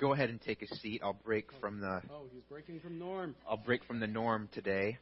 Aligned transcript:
go 0.00 0.14
ahead 0.14 0.30
and 0.30 0.40
take 0.40 0.62
a 0.62 0.76
seat. 0.76 1.02
I'll 1.04 1.12
break 1.12 1.50
from 1.60 1.80
the 1.80 2.00
Oh, 2.10 2.24
he's 2.32 2.42
breaking 2.48 2.80
from 2.80 2.98
norm. 2.98 3.34
I'll 3.48 3.58
break 3.58 3.84
from 3.84 4.00
the 4.00 4.06
norm 4.06 4.48
today 4.52 4.96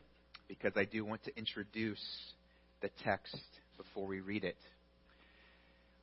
because 0.49 0.73
I 0.75 0.85
do 0.85 1.05
want 1.05 1.23
to 1.25 1.39
introduce 1.39 2.05
the 2.83 2.91
text 3.05 3.39
before 3.77 4.09
we 4.09 4.19
read 4.19 4.43
it. 4.43 4.57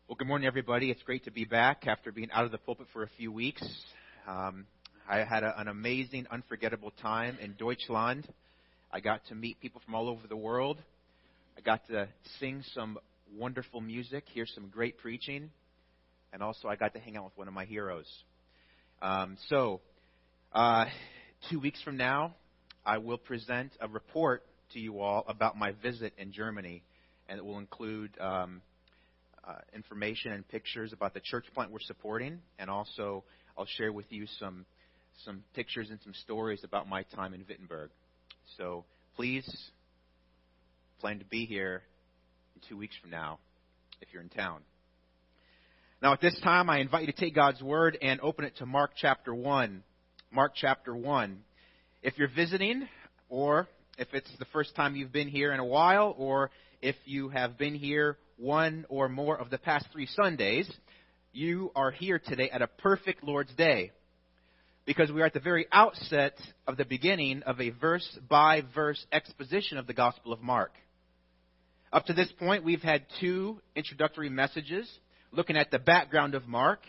Well, 0.08 0.16
good 0.16 0.28
morning, 0.28 0.48
everybody. 0.48 0.92
It's 0.92 1.04
great 1.04 1.26
to 1.26 1.32
be 1.32 1.44
back 1.44 1.88
after 1.88 2.14
being 2.14 2.32
out 2.32 2.46
of 2.46 2.52
the 2.52 2.58
pulpit 2.58 2.88
for 2.94 3.04
a 3.04 3.10
few 3.18 3.34
weeks. 3.34 3.68
Um, 4.28 4.66
I 5.10 5.26
had 5.26 5.44
a, 5.44 5.60
an 5.60 5.68
amazing, 5.68 6.28
unforgettable 6.32 6.94
time 7.02 7.38
in 7.42 7.56
Deutschland. 7.60 8.26
I 8.94 9.02
got 9.02 9.26
to 9.28 9.36
meet 9.36 9.60
people 9.60 9.82
from 9.84 9.94
all 9.94 10.08
over 10.08 10.26
the 10.28 10.38
world. 10.38 10.82
I 11.58 11.62
got 11.62 11.86
to 11.88 12.08
sing 12.40 12.64
some 12.74 12.98
wonderful 13.36 13.82
music, 13.82 14.24
hear 14.34 14.46
some 14.46 14.70
great 14.70 14.98
preaching, 15.00 15.50
and 16.32 16.42
also 16.42 16.70
I 16.70 16.78
got 16.78 16.94
to 16.94 17.00
hang 17.00 17.18
out 17.18 17.26
with 17.26 17.38
one 17.38 17.50
of 17.50 17.54
my 17.54 17.66
heroes. 17.66 18.08
Um, 19.02 19.38
so, 19.50 19.82
uh, 20.54 20.86
two 21.50 21.60
weeks 21.60 21.82
from 21.84 21.98
now, 21.98 22.36
I 22.86 22.98
will 22.98 23.18
present 23.18 23.72
a 23.82 23.88
report 23.88 24.44
to 24.74 24.80
you 24.80 25.00
all 25.00 25.26
about 25.28 25.58
my 25.58 25.74
visit 25.84 26.14
in 26.18 26.32
Germany, 26.32 26.84
and 27.28 27.38
it 27.38 27.46
will 27.46 27.60
include 27.60 28.12
um, 28.20 28.62
uh, 29.48 29.56
information 29.74 30.32
and 30.32 30.48
pictures 30.48 30.94
about 30.94 31.14
the 31.14 31.20
church 31.20 31.46
plant 31.54 31.72
we're 31.72 31.80
supporting, 31.80 32.40
and 32.58 32.70
also 32.70 33.24
I'll 33.58 33.68
share 33.78 33.92
with 33.92 34.06
you 34.10 34.26
some 34.40 34.66
some 35.24 35.44
pictures 35.54 35.90
and 35.90 36.00
some 36.04 36.14
stories 36.14 36.62
about 36.64 36.90
my 36.90 37.04
time 37.04 37.34
in 37.34 37.46
Wittenberg. 37.48 37.90
So 38.58 38.84
please 39.16 39.46
plan 41.00 41.20
to 41.20 41.26
be 41.26 41.46
here 41.46 41.84
in 42.56 42.62
two 42.68 42.78
weeks 42.78 42.96
from 43.02 43.12
now 43.12 43.40
if 44.02 44.10
you're 44.12 44.22
in 44.22 44.30
town. 44.30 44.60
Now, 46.06 46.14
at 46.14 46.22
this 46.22 46.40
time, 46.44 46.70
I 46.70 46.82
invite 46.82 47.02
you 47.02 47.12
to 47.12 47.20
take 47.20 47.34
God's 47.34 47.64
Word 47.64 47.98
and 48.00 48.22
open 48.22 48.46
it 48.46 48.56
to 48.58 48.68
Mark 48.68 48.92
chapter 48.96 49.34
1. 49.34 49.82
Mark 50.32 50.52
chapter 50.54 50.96
1. 50.96 51.40
If 52.04 52.20
you're 52.20 52.28
visiting, 52.28 52.88
or 53.28 53.68
if 53.98 54.10
it's 54.14 54.30
the 54.38 54.46
first 54.54 54.76
time 54.76 54.96
you've 54.96 55.12
been 55.12 55.28
here 55.28 55.52
in 55.52 55.60
a 55.60 55.66
while, 55.66 56.14
or 56.16 56.52
if 56.80 56.96
you 57.06 57.30
have 57.30 57.58
been 57.58 57.74
here 57.74 58.20
one 58.38 58.86
or 58.88 59.10
more 59.10 59.36
of 59.36 59.50
the 59.50 59.58
past 59.58 59.88
three 59.92 60.06
Sundays, 60.06 60.72
you 61.34 61.72
are 61.76 61.90
here 61.90 62.20
today 62.20 62.52
at 62.52 62.62
a 62.62 62.68
perfect 62.68 63.24
Lord's 63.24 63.56
Day. 63.56 63.90
Because 64.86 65.12
we 65.12 65.24
are 65.24 65.26
at 65.26 65.34
the 65.34 65.40
very 65.40 65.66
outset 65.72 66.38
of 66.68 66.78
the 66.78 66.86
beginning 66.86 67.42
of 67.48 67.60
a 67.60 67.72
verse 67.72 68.08
by 68.30 68.62
verse 68.76 69.04
exposition 69.12 69.80
of 69.80 69.88
the 69.88 69.94
Gospel 69.96 70.34
of 70.34 70.44
Mark. 70.44 70.74
Up 71.92 72.06
to 72.06 72.14
this 72.14 72.32
point, 72.38 72.64
we've 72.64 72.84
had 72.84 73.08
two 73.20 73.60
introductory 73.76 74.30
messages 74.30 74.88
looking 75.32 75.58
at 75.58 75.72
the 75.72 75.80
background 75.80 76.36
of 76.36 76.48
Mark 76.48 76.80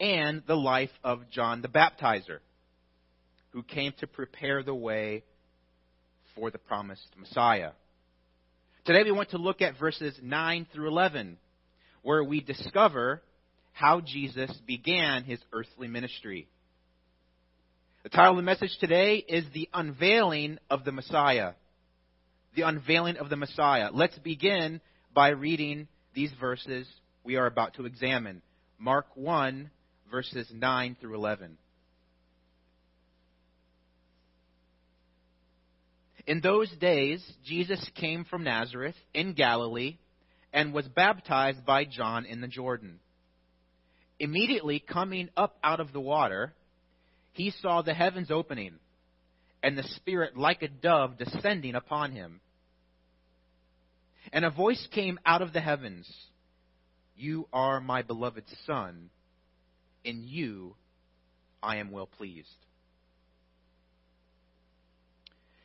and 0.00 0.42
the 0.46 0.56
life 0.56 0.90
of 1.02 1.30
John 1.30 1.62
the 1.62 1.68
Baptizer, 1.68 2.38
who 3.50 3.62
came 3.62 3.92
to 4.00 4.06
prepare 4.06 4.62
the 4.62 4.74
way 4.74 5.22
for 6.34 6.50
the 6.50 6.58
promised 6.58 7.08
Messiah. 7.16 7.70
Today 8.84 9.02
we 9.04 9.12
want 9.12 9.30
to 9.30 9.38
look 9.38 9.62
at 9.62 9.78
verses 9.78 10.18
9 10.22 10.66
through 10.72 10.88
11, 10.88 11.38
where 12.02 12.22
we 12.22 12.40
discover 12.40 13.22
how 13.72 14.00
Jesus 14.00 14.50
began 14.66 15.24
his 15.24 15.40
earthly 15.52 15.88
ministry. 15.88 16.48
The 18.02 18.10
title 18.10 18.32
of 18.32 18.36
the 18.36 18.42
message 18.42 18.76
today 18.80 19.16
is 19.16 19.44
The 19.54 19.68
Unveiling 19.72 20.58
of 20.68 20.84
the 20.84 20.92
Messiah. 20.92 21.52
The 22.54 22.62
Unveiling 22.62 23.16
of 23.16 23.30
the 23.30 23.36
Messiah. 23.36 23.88
Let's 23.92 24.18
begin 24.18 24.82
by 25.14 25.30
reading 25.30 25.88
these 26.14 26.30
verses 26.38 26.86
we 27.24 27.36
are 27.36 27.46
about 27.46 27.74
to 27.74 27.86
examine. 27.86 28.42
Mark 28.78 29.06
1, 29.14 29.70
verses 30.10 30.46
9 30.52 30.96
through 31.00 31.14
11. 31.14 31.56
In 36.26 36.40
those 36.40 36.70
days, 36.80 37.22
Jesus 37.44 37.90
came 37.94 38.24
from 38.24 38.44
Nazareth 38.44 38.94
in 39.12 39.34
Galilee 39.34 39.96
and 40.52 40.72
was 40.72 40.86
baptized 40.86 41.64
by 41.66 41.84
John 41.84 42.24
in 42.24 42.40
the 42.40 42.48
Jordan. 42.48 43.00
Immediately 44.18 44.80
coming 44.80 45.28
up 45.36 45.56
out 45.62 45.80
of 45.80 45.92
the 45.92 46.00
water, 46.00 46.54
he 47.32 47.50
saw 47.60 47.82
the 47.82 47.94
heavens 47.94 48.30
opening 48.30 48.74
and 49.62 49.76
the 49.76 49.82
Spirit 49.82 50.36
like 50.36 50.62
a 50.62 50.68
dove 50.68 51.18
descending 51.18 51.74
upon 51.74 52.12
him. 52.12 52.40
And 54.32 54.44
a 54.44 54.50
voice 54.50 54.86
came 54.92 55.18
out 55.26 55.42
of 55.42 55.52
the 55.52 55.60
heavens 55.60 56.08
You 57.16 57.48
are 57.52 57.80
my 57.80 58.02
beloved 58.02 58.44
Son, 58.66 59.10
in 60.04 60.24
you 60.26 60.74
I 61.62 61.76
am 61.76 61.90
well 61.90 62.06
pleased. 62.06 62.48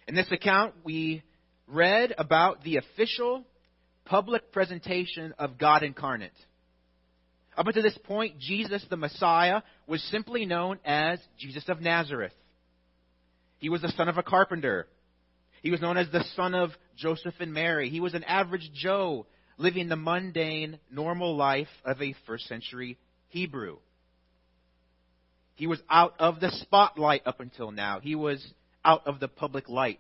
In 0.08 0.16
this 0.16 0.32
account, 0.32 0.74
we 0.84 1.24
read 1.68 2.14
about 2.18 2.64
the 2.64 2.78
official 2.78 3.46
public 4.06 4.52
presentation 4.52 5.34
of 5.38 5.58
God 5.58 5.84
incarnate. 5.84 6.32
Up 7.58 7.68
until 7.68 7.84
this 7.84 7.98
point, 8.06 8.40
Jesus 8.40 8.84
the 8.90 8.98
Messiah 8.98 9.62
was 9.86 10.02
simply 10.04 10.46
known 10.46 10.80
as 10.86 11.20
Jesus 11.38 11.68
of 11.68 11.82
Nazareth. 11.82 12.34
He 13.60 13.70
was 13.70 13.82
the 13.82 13.92
son 13.92 14.08
of 14.08 14.18
a 14.18 14.24
carpenter. 14.24 14.88
He 15.62 15.70
was 15.70 15.82
known 15.82 15.98
as 15.98 16.10
the 16.10 16.24
son 16.36 16.56
of 16.56 16.72
Joseph 16.96 17.36
and 17.40 17.54
Mary. 17.54 17.90
He 17.90 18.00
was 18.00 18.14
an 18.14 18.24
average 18.24 18.72
Joe 18.74 19.26
living 19.60 19.90
the 19.90 19.96
mundane, 19.96 20.80
normal 20.90 21.36
life 21.36 21.68
of 21.86 22.02
a 22.02 22.16
first 22.26 22.48
century 22.48 22.98
Hebrew. 23.28 23.78
He 25.56 25.68
was 25.68 25.82
out 25.90 26.16
of 26.18 26.40
the 26.40 26.50
spotlight 26.62 27.28
up 27.28 27.42
until 27.42 27.70
now. 27.70 28.00
He 28.00 28.16
was 28.16 28.44
out 28.84 29.06
of 29.06 29.20
the 29.20 29.28
public 29.28 29.68
light. 29.68 30.00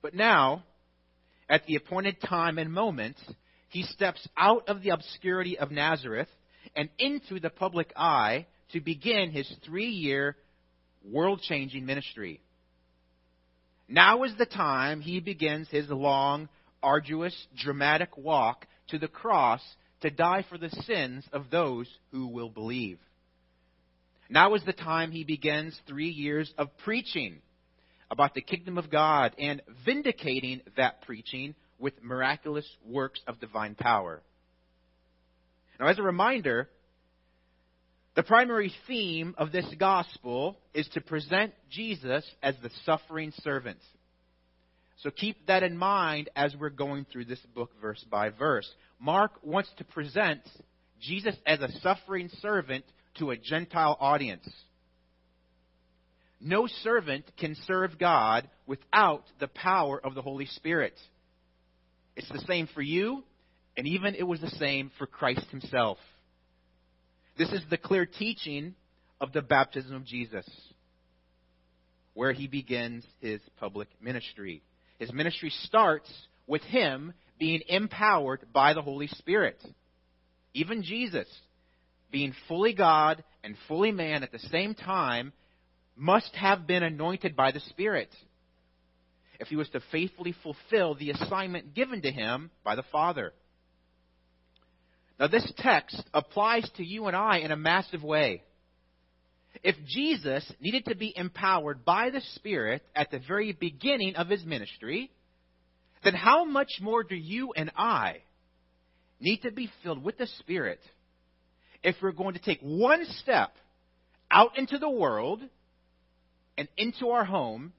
But 0.00 0.14
now, 0.14 0.64
at 1.48 1.66
the 1.66 1.76
appointed 1.76 2.20
time 2.22 2.58
and 2.58 2.72
moment, 2.72 3.16
he 3.68 3.82
steps 3.82 4.26
out 4.36 4.68
of 4.68 4.82
the 4.82 4.90
obscurity 4.90 5.58
of 5.58 5.70
Nazareth 5.70 6.28
and 6.74 6.88
into 6.98 7.38
the 7.38 7.50
public 7.50 7.92
eye 7.94 8.46
to 8.72 8.80
begin 8.80 9.30
his 9.30 9.52
three 9.66 9.90
year 9.90 10.36
world 11.04 11.42
changing 11.42 11.84
ministry. 11.84 12.40
Now 13.86 14.22
is 14.22 14.32
the 14.38 14.46
time 14.46 15.02
he 15.02 15.20
begins 15.20 15.68
his 15.68 15.90
long, 15.90 16.48
arduous, 16.84 17.34
dramatic 17.56 18.16
walk 18.16 18.66
to 18.88 18.98
the 18.98 19.08
cross 19.08 19.60
to 20.02 20.10
die 20.10 20.44
for 20.48 20.58
the 20.58 20.70
sins 20.84 21.24
of 21.32 21.50
those 21.50 21.88
who 22.12 22.26
will 22.26 22.50
believe. 22.50 22.98
Now 24.28 24.54
is 24.54 24.62
the 24.64 24.72
time 24.72 25.10
he 25.10 25.24
begins 25.24 25.78
three 25.86 26.10
years 26.10 26.52
of 26.58 26.68
preaching 26.84 27.40
about 28.10 28.34
the 28.34 28.42
kingdom 28.42 28.78
of 28.78 28.90
God 28.90 29.34
and 29.38 29.62
vindicating 29.84 30.60
that 30.76 31.02
preaching 31.02 31.54
with 31.78 32.02
miraculous 32.02 32.68
works 32.86 33.20
of 33.26 33.40
divine 33.40 33.74
power. 33.74 34.22
Now, 35.80 35.88
as 35.88 35.98
a 35.98 36.02
reminder, 36.02 36.68
the 38.14 38.22
primary 38.22 38.72
theme 38.86 39.34
of 39.38 39.50
this 39.50 39.66
gospel 39.78 40.56
is 40.72 40.88
to 40.94 41.00
present 41.00 41.52
Jesus 41.70 42.24
as 42.42 42.54
the 42.62 42.70
suffering 42.84 43.32
servant. 43.42 43.78
So 44.98 45.10
keep 45.10 45.46
that 45.46 45.62
in 45.62 45.76
mind 45.76 46.30
as 46.36 46.54
we're 46.58 46.70
going 46.70 47.06
through 47.10 47.26
this 47.26 47.40
book 47.54 47.70
verse 47.80 48.04
by 48.10 48.30
verse. 48.30 48.68
Mark 49.00 49.32
wants 49.42 49.70
to 49.78 49.84
present 49.84 50.40
Jesus 51.00 51.36
as 51.46 51.60
a 51.60 51.72
suffering 51.80 52.30
servant 52.40 52.84
to 53.18 53.30
a 53.30 53.36
Gentile 53.36 53.96
audience. 54.00 54.48
No 56.40 56.66
servant 56.66 57.24
can 57.38 57.56
serve 57.66 57.98
God 57.98 58.48
without 58.66 59.24
the 59.40 59.48
power 59.48 60.00
of 60.04 60.14
the 60.14 60.22
Holy 60.22 60.46
Spirit. 60.46 60.94
It's 62.16 62.28
the 62.28 62.44
same 62.46 62.68
for 62.72 62.82
you, 62.82 63.24
and 63.76 63.86
even 63.86 64.14
it 64.14 64.24
was 64.24 64.40
the 64.40 64.50
same 64.50 64.90
for 64.98 65.06
Christ 65.06 65.46
himself. 65.50 65.98
This 67.36 67.50
is 67.50 67.62
the 67.70 67.78
clear 67.78 68.06
teaching 68.06 68.74
of 69.20 69.32
the 69.32 69.42
baptism 69.42 69.94
of 69.96 70.04
Jesus, 70.04 70.48
where 72.12 72.32
he 72.32 72.46
begins 72.46 73.04
his 73.20 73.40
public 73.58 73.88
ministry. 74.00 74.62
His 75.04 75.12
ministry 75.12 75.50
starts 75.64 76.10
with 76.46 76.62
him 76.62 77.12
being 77.38 77.60
empowered 77.68 78.46
by 78.54 78.72
the 78.72 78.80
Holy 78.80 79.06
Spirit. 79.06 79.62
Even 80.54 80.82
Jesus, 80.82 81.28
being 82.10 82.34
fully 82.48 82.72
God 82.72 83.22
and 83.42 83.54
fully 83.68 83.92
man 83.92 84.22
at 84.22 84.32
the 84.32 84.38
same 84.38 84.74
time, 84.74 85.34
must 85.94 86.34
have 86.36 86.66
been 86.66 86.82
anointed 86.82 87.36
by 87.36 87.52
the 87.52 87.60
Spirit 87.60 88.08
if 89.38 89.48
he 89.48 89.56
was 89.56 89.68
to 89.70 89.82
faithfully 89.92 90.34
fulfill 90.42 90.94
the 90.94 91.10
assignment 91.10 91.74
given 91.74 92.00
to 92.00 92.10
him 92.10 92.50
by 92.64 92.74
the 92.74 92.84
Father. 92.90 93.34
Now, 95.20 95.26
this 95.26 95.52
text 95.58 96.02
applies 96.14 96.66
to 96.78 96.82
you 96.84 97.08
and 97.08 97.16
I 97.16 97.40
in 97.40 97.50
a 97.50 97.56
massive 97.56 98.02
way. 98.02 98.42
If 99.64 99.76
Jesus 99.86 100.44
needed 100.60 100.84
to 100.84 100.94
be 100.94 101.14
empowered 101.16 101.86
by 101.86 102.10
the 102.10 102.20
Spirit 102.34 102.82
at 102.94 103.10
the 103.10 103.18
very 103.26 103.52
beginning 103.52 104.14
of 104.14 104.28
his 104.28 104.44
ministry, 104.44 105.10
then 106.04 106.12
how 106.12 106.44
much 106.44 106.80
more 106.82 107.02
do 107.02 107.16
you 107.16 107.54
and 107.56 107.72
I 107.74 108.18
need 109.20 109.38
to 109.38 109.50
be 109.50 109.70
filled 109.82 110.04
with 110.04 110.18
the 110.18 110.26
Spirit 110.38 110.80
if 111.82 111.96
we're 112.02 112.12
going 112.12 112.34
to 112.34 112.42
take 112.42 112.60
one 112.60 113.06
step 113.22 113.54
out 114.30 114.58
into 114.58 114.76
the 114.76 114.90
world 114.90 115.40
and 116.58 116.68
into 116.76 117.08
our 117.08 117.24
home 117.24 117.72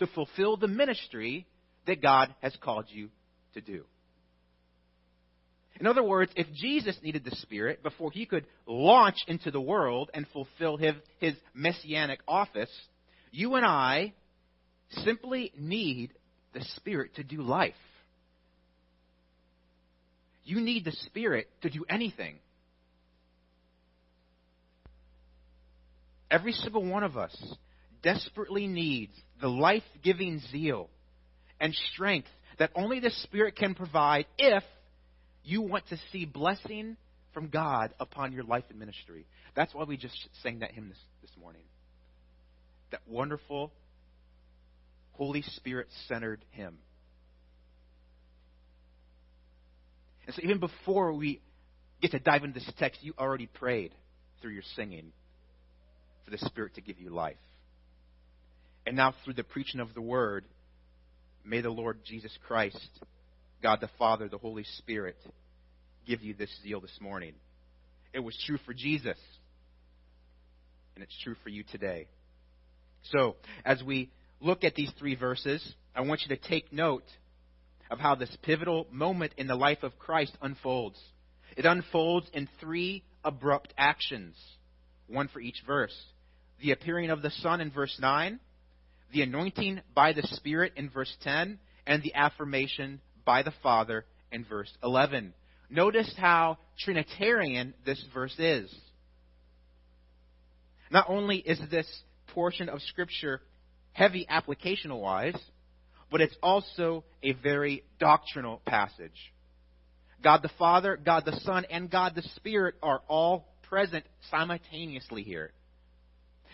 to 0.00 0.08
fulfill 0.08 0.56
the 0.56 0.66
ministry 0.66 1.46
that 1.86 2.02
God 2.02 2.34
has 2.42 2.56
called 2.60 2.86
you 2.88 3.08
to 3.54 3.60
do. 3.60 3.84
In 5.80 5.86
other 5.86 6.02
words, 6.02 6.32
if 6.34 6.46
Jesus 6.52 6.96
needed 7.02 7.24
the 7.24 7.36
Spirit 7.36 7.82
before 7.82 8.10
he 8.10 8.26
could 8.26 8.46
launch 8.66 9.16
into 9.28 9.50
the 9.50 9.60
world 9.60 10.10
and 10.12 10.26
fulfill 10.32 10.76
his, 10.76 10.94
his 11.20 11.34
messianic 11.54 12.20
office, 12.26 12.70
you 13.30 13.54
and 13.54 13.64
I 13.64 14.12
simply 15.04 15.52
need 15.56 16.12
the 16.52 16.64
Spirit 16.76 17.14
to 17.16 17.22
do 17.22 17.42
life. 17.42 17.74
You 20.44 20.60
need 20.60 20.84
the 20.84 20.92
Spirit 20.92 21.48
to 21.62 21.70
do 21.70 21.84
anything. 21.88 22.38
Every 26.30 26.52
single 26.52 26.84
one 26.84 27.04
of 27.04 27.16
us 27.16 27.36
desperately 28.02 28.66
needs 28.66 29.12
the 29.40 29.48
life 29.48 29.84
giving 30.02 30.40
zeal 30.50 30.88
and 31.60 31.74
strength 31.92 32.28
that 32.58 32.70
only 32.74 33.00
the 33.00 33.10
Spirit 33.10 33.56
can 33.56 33.74
provide 33.74 34.26
if 34.36 34.64
you 35.48 35.62
want 35.62 35.88
to 35.88 35.96
see 36.12 36.26
blessing 36.26 36.96
from 37.32 37.48
God 37.48 37.94
upon 37.98 38.32
your 38.32 38.44
life 38.44 38.64
and 38.68 38.78
ministry. 38.78 39.26
That's 39.56 39.74
why 39.74 39.84
we 39.84 39.96
just 39.96 40.28
sang 40.42 40.58
that 40.58 40.72
hymn 40.72 40.90
this, 40.90 40.98
this 41.22 41.30
morning. 41.40 41.62
That 42.90 43.00
wonderful, 43.08 43.72
Holy 45.12 45.42
Spirit 45.42 45.88
centered 46.06 46.44
hymn. 46.50 46.76
And 50.26 50.34
so, 50.34 50.42
even 50.44 50.58
before 50.58 51.14
we 51.14 51.40
get 52.02 52.10
to 52.10 52.18
dive 52.18 52.44
into 52.44 52.60
this 52.60 52.70
text, 52.78 53.02
you 53.02 53.14
already 53.18 53.46
prayed 53.46 53.94
through 54.42 54.52
your 54.52 54.62
singing 54.76 55.12
for 56.26 56.30
the 56.30 56.38
Spirit 56.38 56.74
to 56.74 56.82
give 56.82 57.00
you 57.00 57.08
life. 57.08 57.36
And 58.86 58.96
now, 58.96 59.14
through 59.24 59.34
the 59.34 59.44
preaching 59.44 59.80
of 59.80 59.94
the 59.94 60.02
Word, 60.02 60.44
may 61.42 61.62
the 61.62 61.70
Lord 61.70 62.00
Jesus 62.04 62.36
Christ, 62.46 62.88
God 63.62 63.80
the 63.80 63.90
Father, 63.98 64.28
the 64.28 64.38
Holy 64.38 64.64
Spirit, 64.78 65.16
give 66.06 66.22
you 66.22 66.34
this 66.34 66.50
zeal 66.62 66.80
this 66.80 66.98
morning. 67.00 67.34
It 68.12 68.20
was 68.20 68.36
true 68.46 68.58
for 68.64 68.72
Jesus, 68.72 69.18
and 70.94 71.02
it's 71.02 71.16
true 71.22 71.34
for 71.42 71.48
you 71.48 71.64
today. 71.70 72.06
So, 73.10 73.36
as 73.64 73.82
we 73.82 74.10
look 74.40 74.64
at 74.64 74.74
these 74.74 74.90
three 74.98 75.14
verses, 75.14 75.74
I 75.94 76.02
want 76.02 76.22
you 76.26 76.36
to 76.36 76.48
take 76.48 76.72
note 76.72 77.04
of 77.90 77.98
how 77.98 78.14
this 78.14 78.34
pivotal 78.42 78.86
moment 78.90 79.32
in 79.36 79.46
the 79.46 79.54
life 79.54 79.82
of 79.82 79.98
Christ 79.98 80.36
unfolds. 80.40 81.00
It 81.56 81.64
unfolds 81.64 82.28
in 82.32 82.48
three 82.60 83.02
abrupt 83.24 83.74
actions, 83.76 84.36
one 85.06 85.28
for 85.28 85.40
each 85.40 85.62
verse. 85.66 85.96
The 86.60 86.72
appearing 86.72 87.10
of 87.10 87.22
the 87.22 87.30
Son 87.30 87.60
in 87.60 87.70
verse 87.70 87.96
9, 88.00 88.38
the 89.12 89.22
anointing 89.22 89.80
by 89.94 90.12
the 90.12 90.22
Spirit 90.22 90.74
in 90.76 90.90
verse 90.90 91.14
10, 91.22 91.58
and 91.86 92.02
the 92.02 92.14
affirmation 92.14 93.00
by 93.28 93.42
the 93.42 93.52
Father 93.62 94.06
in 94.32 94.42
verse 94.42 94.72
11. 94.82 95.34
Notice 95.68 96.10
how 96.16 96.56
Trinitarian 96.78 97.74
this 97.84 98.02
verse 98.14 98.34
is. 98.38 98.74
Not 100.90 101.10
only 101.10 101.36
is 101.36 101.60
this 101.70 101.86
portion 102.28 102.70
of 102.70 102.80
Scripture 102.80 103.42
heavy 103.92 104.26
applicational 104.32 105.02
wise, 105.02 105.36
but 106.10 106.22
it's 106.22 106.36
also 106.42 107.04
a 107.22 107.34
very 107.34 107.84
doctrinal 108.00 108.62
passage. 108.64 109.34
God 110.24 110.40
the 110.40 110.50
Father, 110.58 110.96
God 110.96 111.26
the 111.26 111.38
Son, 111.40 111.66
and 111.70 111.90
God 111.90 112.14
the 112.14 112.22
Spirit 112.36 112.76
are 112.82 113.02
all 113.08 113.46
present 113.68 114.06
simultaneously 114.30 115.22
here. 115.22 115.52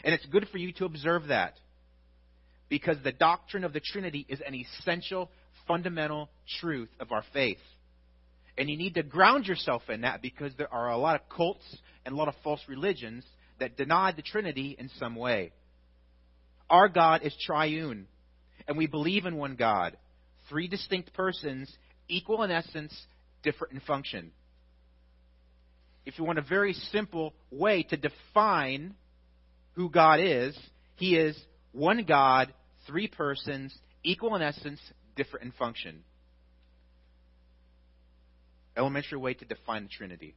And 0.03 0.13
it's 0.13 0.27
good 0.27 0.49
for 0.51 0.59
you 0.59 0.73
to 0.73 0.87
observe 0.87 1.29
that 1.29 1.55
because 2.69 2.97
the 3.05 3.13
doctrine 3.13 3.63
of 3.63 3.73
the 3.73 3.79
Trinity 3.81 4.27
is 4.29 4.41
an 4.45 4.57
essential, 4.57 5.31
fundamental 5.67 6.31
truth 6.61 6.91
of 7.01 7.13
our 7.13 7.25
faith. 7.33 7.59
And 8.57 8.69
you 8.71 8.77
need 8.77 8.95
to 8.95 9.03
ground 9.03 9.47
yourself 9.47 9.83
in 9.89 10.03
that 10.03 10.23
because 10.23 10.53
there 10.57 10.73
are 10.73 10.91
a 10.91 10.97
lot 10.97 11.17
of 11.17 11.29
cults 11.29 11.65
and 12.05 12.15
a 12.15 12.17
lot 12.17 12.29
of 12.29 12.35
false 12.45 12.61
religions 12.69 13.25
that 13.59 13.77
deny 13.77 14.13
the 14.13 14.23
Trinity 14.23 14.77
in 14.79 14.91
some 14.99 15.17
way. 15.17 15.53
Our 16.71 16.89
God 16.89 17.23
is 17.23 17.35
triune, 17.45 18.07
and 18.67 18.79
we 18.79 18.87
believe 18.87 19.27
in 19.27 19.37
one 19.37 19.57
God, 19.57 19.97
three 20.49 20.69
distinct 20.69 21.13
persons, 21.15 21.73
equal 22.09 22.43
in 22.43 22.51
essence, 22.51 22.95
different 23.43 23.75
in 23.75 23.81
function. 23.81 24.33
If 26.07 26.19
you 26.19 26.25
want 26.25 26.39
a 26.39 26.43
very 26.43 26.75
simple 26.93 27.35
way 27.51 27.83
to 27.85 27.97
define 27.97 28.95
who 29.73 29.91
God 29.91 30.21
is, 30.21 30.59
He 30.97 31.17
is 31.17 31.39
one 31.73 32.05
God, 32.05 32.53
three 32.87 33.09
persons, 33.09 33.77
equal 34.03 34.37
in 34.37 34.43
essence, 34.43 34.81
different 35.17 35.47
in 35.47 35.53
function. 35.53 36.03
Elementary 38.77 39.19
way 39.19 39.35
to 39.35 39.45
define 39.45 39.85
the 39.85 39.89
Trinity. 39.89 40.35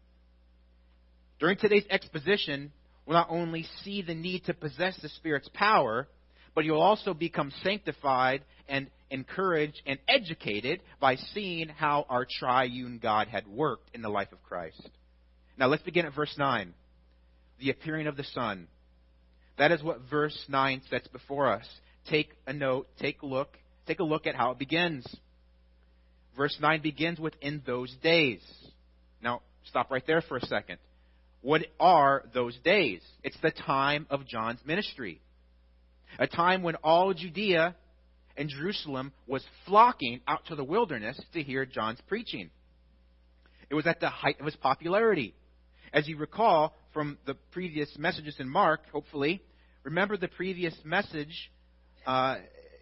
During 1.39 1.57
today's 1.57 1.85
exposition, 1.89 2.71
we'll 3.05 3.17
not 3.17 3.27
only 3.29 3.65
see 3.83 4.01
the 4.01 4.15
need 4.15 4.45
to 4.45 4.53
possess 4.53 4.97
the 5.01 5.09
Spirit's 5.09 5.49
power, 5.53 6.07
but 6.55 6.65
you'll 6.65 6.81
also 6.81 7.13
become 7.13 7.51
sanctified 7.63 8.43
and 8.67 8.87
encouraged 9.09 9.81
and 9.85 9.99
educated 10.07 10.81
by 10.99 11.15
seeing 11.15 11.69
how 11.69 12.05
our 12.09 12.25
triune 12.25 12.99
God 13.01 13.27
had 13.27 13.47
worked 13.47 13.89
in 13.93 14.01
the 14.01 14.09
life 14.09 14.31
of 14.31 14.43
Christ. 14.43 14.89
Now 15.57 15.67
let's 15.67 15.83
begin 15.83 16.05
at 16.05 16.15
verse 16.15 16.33
9. 16.37 16.73
The 17.59 17.69
appearing 17.69 18.07
of 18.07 18.17
the 18.17 18.23
Son. 18.23 18.67
That 19.57 19.71
is 19.71 19.81
what 19.81 20.01
verse 20.09 20.37
9 20.47 20.81
sets 20.89 21.07
before 21.07 21.51
us. 21.51 21.67
Take 22.09 22.29
a 22.45 22.53
note, 22.53 22.87
take 22.99 23.21
a 23.21 23.25
look, 23.25 23.49
take 23.87 23.99
a 23.99 24.03
look 24.03 24.27
at 24.27 24.35
how 24.35 24.51
it 24.51 24.59
begins. 24.59 25.05
Verse 26.35 26.55
9 26.61 26.81
begins 26.81 27.19
with 27.19 27.33
in 27.41 27.63
those 27.65 27.93
days. 28.03 28.41
Now, 29.21 29.41
stop 29.65 29.89
right 29.89 30.05
there 30.05 30.21
for 30.21 30.37
a 30.37 30.45
second. 30.45 30.77
What 31.41 31.61
are 31.79 32.23
those 32.33 32.57
days? 32.63 33.01
It's 33.23 33.37
the 33.41 33.51
time 33.51 34.05
of 34.09 34.27
John's 34.27 34.59
ministry. 34.65 35.21
A 36.19 36.27
time 36.27 36.63
when 36.63 36.75
all 36.75 37.13
Judea 37.13 37.75
and 38.35 38.49
Jerusalem 38.49 39.11
was 39.27 39.43
flocking 39.65 40.21
out 40.27 40.45
to 40.47 40.55
the 40.55 40.63
wilderness 40.63 41.19
to 41.33 41.41
hear 41.41 41.65
John's 41.65 41.99
preaching. 42.07 42.49
It 43.69 43.75
was 43.75 43.87
at 43.87 43.99
the 43.99 44.09
height 44.09 44.39
of 44.39 44.45
his 44.45 44.55
popularity. 44.55 45.33
As 45.93 46.07
you 46.07 46.17
recall 46.17 46.75
from 46.93 47.17
the 47.25 47.35
previous 47.51 47.89
messages 47.97 48.35
in 48.39 48.49
Mark, 48.49 48.81
hopefully, 48.91 49.41
remember 49.83 50.17
the 50.17 50.27
previous 50.27 50.75
message, 50.83 51.51
uh, 52.05 52.37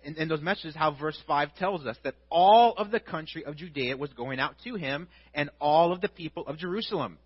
in, 0.06 0.16
in 0.16 0.28
those 0.28 0.42
messages, 0.42 0.76
how 0.76 0.92
verse 0.92 1.20
5 1.28 1.56
tells 1.56 1.86
us 1.86 1.98
that 2.04 2.16
all 2.30 2.74
of 2.78 2.92
the 2.92 3.00
country 3.00 3.44
of 3.44 3.58
Judea 3.58 3.98
was 3.98 4.14
going 4.14 4.40
out 4.40 4.56
to 4.64 4.76
him, 4.76 5.08
and 5.34 5.50
all 5.60 5.92
of 5.92 6.02
the 6.02 6.10
people 6.10 6.48
of 6.48 6.58
Jerusalem 6.58 7.18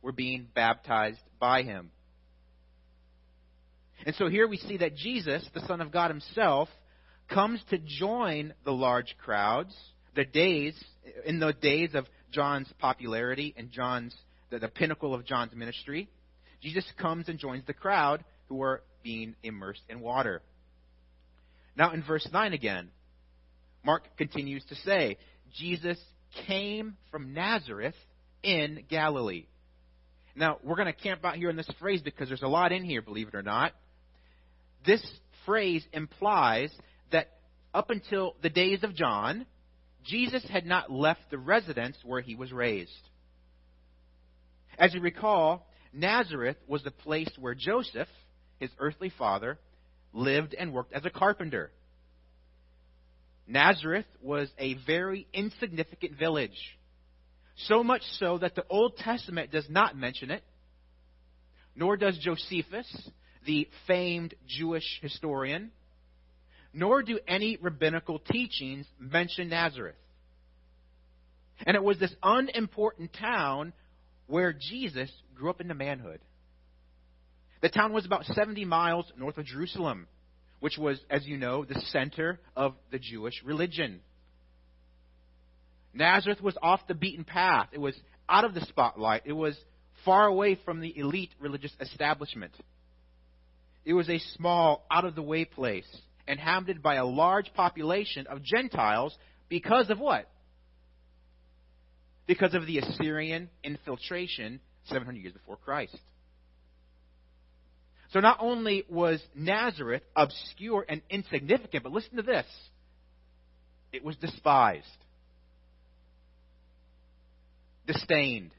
were 0.00 0.12
being 0.12 0.46
baptized 0.54 1.20
by 1.38 1.62
him. 1.62 1.90
And 4.06 4.14
so 4.14 4.28
here 4.28 4.46
we 4.46 4.56
see 4.56 4.78
that 4.78 4.96
Jesus, 4.96 5.44
the 5.52 5.66
Son 5.66 5.80
of 5.80 5.90
God 5.90 6.10
Himself, 6.10 6.68
comes 7.28 7.60
to 7.70 7.78
join 7.78 8.54
the 8.64 8.72
large 8.72 9.16
crowds, 9.18 9.74
the 10.14 10.24
days, 10.24 10.80
in 11.26 11.40
the 11.40 11.52
days 11.52 11.94
of 11.94 12.06
John's 12.30 12.72
popularity 12.78 13.54
and 13.56 13.70
John's 13.70 14.14
the, 14.50 14.58
the 14.58 14.68
pinnacle 14.68 15.14
of 15.14 15.24
John's 15.24 15.54
ministry, 15.54 16.08
Jesus 16.62 16.84
comes 16.96 17.28
and 17.28 17.38
joins 17.38 17.64
the 17.66 17.74
crowd 17.74 18.24
who 18.48 18.62
are 18.62 18.82
being 19.02 19.34
immersed 19.42 19.82
in 19.88 20.00
water. 20.00 20.42
Now, 21.78 21.92
in 21.92 22.02
verse 22.02 22.28
9 22.30 22.52
again, 22.52 22.90
Mark 23.84 24.02
continues 24.16 24.64
to 24.64 24.74
say, 24.74 25.16
Jesus 25.54 25.96
came 26.48 26.96
from 27.12 27.32
Nazareth 27.32 27.94
in 28.42 28.84
Galilee. 28.90 29.46
Now, 30.34 30.58
we're 30.64 30.74
going 30.74 30.92
to 30.92 31.00
camp 31.00 31.24
out 31.24 31.36
here 31.36 31.50
in 31.50 31.56
this 31.56 31.70
phrase 31.78 32.02
because 32.02 32.26
there's 32.26 32.42
a 32.42 32.48
lot 32.48 32.72
in 32.72 32.82
here, 32.82 33.00
believe 33.00 33.28
it 33.28 33.36
or 33.36 33.44
not. 33.44 33.72
This 34.84 35.04
phrase 35.46 35.86
implies 35.92 36.74
that 37.12 37.28
up 37.72 37.90
until 37.90 38.34
the 38.42 38.50
days 38.50 38.82
of 38.82 38.96
John, 38.96 39.46
Jesus 40.04 40.44
had 40.50 40.66
not 40.66 40.90
left 40.90 41.30
the 41.30 41.38
residence 41.38 41.96
where 42.04 42.20
he 42.20 42.34
was 42.34 42.52
raised. 42.52 42.90
As 44.76 44.94
you 44.94 45.00
recall, 45.00 45.68
Nazareth 45.92 46.56
was 46.66 46.82
the 46.82 46.90
place 46.90 47.30
where 47.38 47.54
Joseph, 47.54 48.08
his 48.58 48.70
earthly 48.80 49.12
father, 49.16 49.58
lived 50.12 50.54
and 50.54 50.72
worked 50.72 50.92
as 50.92 51.04
a 51.04 51.10
carpenter. 51.10 51.70
Nazareth 53.46 54.06
was 54.22 54.50
a 54.58 54.74
very 54.86 55.26
insignificant 55.32 56.18
village. 56.18 56.76
So 57.56 57.82
much 57.82 58.02
so 58.18 58.38
that 58.38 58.54
the 58.54 58.64
Old 58.68 58.96
Testament 58.98 59.50
does 59.50 59.66
not 59.68 59.96
mention 59.96 60.30
it, 60.30 60.42
nor 61.74 61.96
does 61.96 62.18
Josephus, 62.18 62.86
the 63.46 63.68
famed 63.86 64.34
Jewish 64.46 64.98
historian, 65.00 65.70
nor 66.72 67.02
do 67.02 67.18
any 67.26 67.56
rabbinical 67.60 68.18
teachings 68.18 68.86
mention 68.98 69.48
Nazareth. 69.48 69.96
And 71.66 71.74
it 71.74 71.82
was 71.82 71.98
this 71.98 72.14
unimportant 72.22 73.12
town 73.14 73.72
where 74.26 74.52
Jesus 74.52 75.10
grew 75.34 75.50
up 75.50 75.60
into 75.60 75.74
manhood. 75.74 76.20
The 77.60 77.68
town 77.68 77.92
was 77.92 78.06
about 78.06 78.24
70 78.24 78.64
miles 78.64 79.10
north 79.16 79.38
of 79.38 79.44
Jerusalem, 79.44 80.06
which 80.60 80.78
was, 80.78 81.00
as 81.10 81.26
you 81.26 81.36
know, 81.36 81.64
the 81.64 81.80
center 81.92 82.40
of 82.56 82.74
the 82.90 82.98
Jewish 82.98 83.42
religion. 83.44 84.00
Nazareth 85.92 86.40
was 86.40 86.56
off 86.62 86.86
the 86.86 86.94
beaten 86.94 87.24
path. 87.24 87.68
It 87.72 87.80
was 87.80 87.98
out 88.28 88.44
of 88.44 88.54
the 88.54 88.60
spotlight. 88.62 89.22
It 89.24 89.32
was 89.32 89.56
far 90.04 90.26
away 90.26 90.58
from 90.64 90.80
the 90.80 90.96
elite 90.96 91.30
religious 91.40 91.72
establishment. 91.80 92.52
It 93.84 93.94
was 93.94 94.08
a 94.08 94.18
small, 94.36 94.86
out 94.90 95.04
of 95.04 95.14
the 95.14 95.22
way 95.22 95.44
place, 95.44 95.88
inhabited 96.26 96.82
by 96.82 96.96
a 96.96 97.06
large 97.06 97.52
population 97.54 98.26
of 98.26 98.42
Gentiles 98.42 99.16
because 99.48 99.90
of 99.90 99.98
what? 99.98 100.30
Because 102.26 102.54
of 102.54 102.66
the 102.66 102.78
Assyrian 102.78 103.48
infiltration 103.64 104.60
700 104.88 105.18
years 105.18 105.32
before 105.32 105.56
Christ. 105.56 105.96
So 108.12 108.20
not 108.20 108.38
only 108.40 108.84
was 108.88 109.22
Nazareth 109.34 110.02
obscure 110.16 110.84
and 110.88 111.02
insignificant, 111.10 111.82
but 111.82 111.92
listen 111.92 112.16
to 112.16 112.22
this 112.22 112.46
it 113.92 114.04
was 114.04 114.16
despised, 114.16 114.86
disdained. 117.86 118.50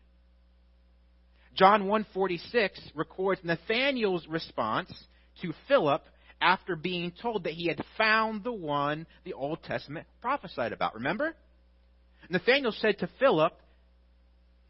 John 1.56 1.84
1:46 1.84 2.96
records 2.96 3.42
Nathanael's 3.44 4.28
response 4.28 4.92
to 5.42 5.54
Philip 5.68 6.04
after 6.42 6.76
being 6.76 7.12
told 7.22 7.44
that 7.44 7.54
he 7.54 7.68
had 7.68 7.84
found 7.98 8.44
the 8.44 8.52
one 8.52 9.06
the 9.24 9.34
Old 9.34 9.62
Testament 9.64 10.08
prophesied 10.22 10.72
about. 10.72 10.96
Remember? 10.96 11.36
Nathanael 12.30 12.72
said 12.72 13.00
to 13.00 13.10
Philip, 13.20 13.54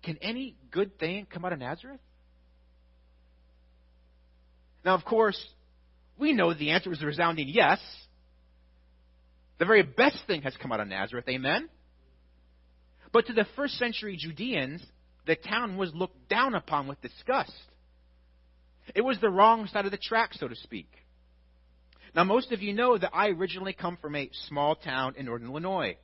Can 0.03 0.17
any 0.21 0.55
good 0.71 0.97
thing 0.97 1.25
come 1.25 1.45
out 1.45 1.53
of 1.53 1.59
Nazareth? 1.59 1.99
Now, 4.83 4.95
of 4.95 5.03
course, 5.03 5.39
we 6.17 6.33
know 6.33 6.53
the 6.53 6.71
answer 6.71 6.91
is 6.91 7.01
a 7.01 7.05
resounding 7.05 7.47
yes. 7.49 7.79
The 9.57 9.65
very 9.65 9.83
best 9.83 10.17
thing 10.27 10.43
has 10.43 10.55
come 10.57 10.71
out 10.71 10.79
of 10.79 10.87
Nazareth, 10.87 11.27
amen? 11.27 11.69
But 13.11 13.27
to 13.27 13.33
the 13.33 13.45
first 13.55 13.77
century 13.77 14.15
Judeans, 14.17 14.81
the 15.25 15.35
town 15.35 15.77
was 15.77 15.93
looked 15.93 16.29
down 16.29 16.55
upon 16.55 16.87
with 16.87 17.01
disgust. 17.01 17.53
It 18.95 19.01
was 19.01 19.19
the 19.19 19.29
wrong 19.29 19.67
side 19.67 19.85
of 19.85 19.91
the 19.91 19.97
track, 19.97 20.33
so 20.33 20.47
to 20.47 20.55
speak. 20.55 20.89
Now, 22.15 22.23
most 22.23 22.51
of 22.51 22.61
you 22.61 22.73
know 22.73 22.97
that 22.97 23.11
I 23.13 23.29
originally 23.29 23.73
come 23.73 23.97
from 23.97 24.15
a 24.15 24.29
small 24.47 24.75
town 24.75 25.15
in 25.17 25.25
northern 25.25 25.49
Illinois, 25.49 25.97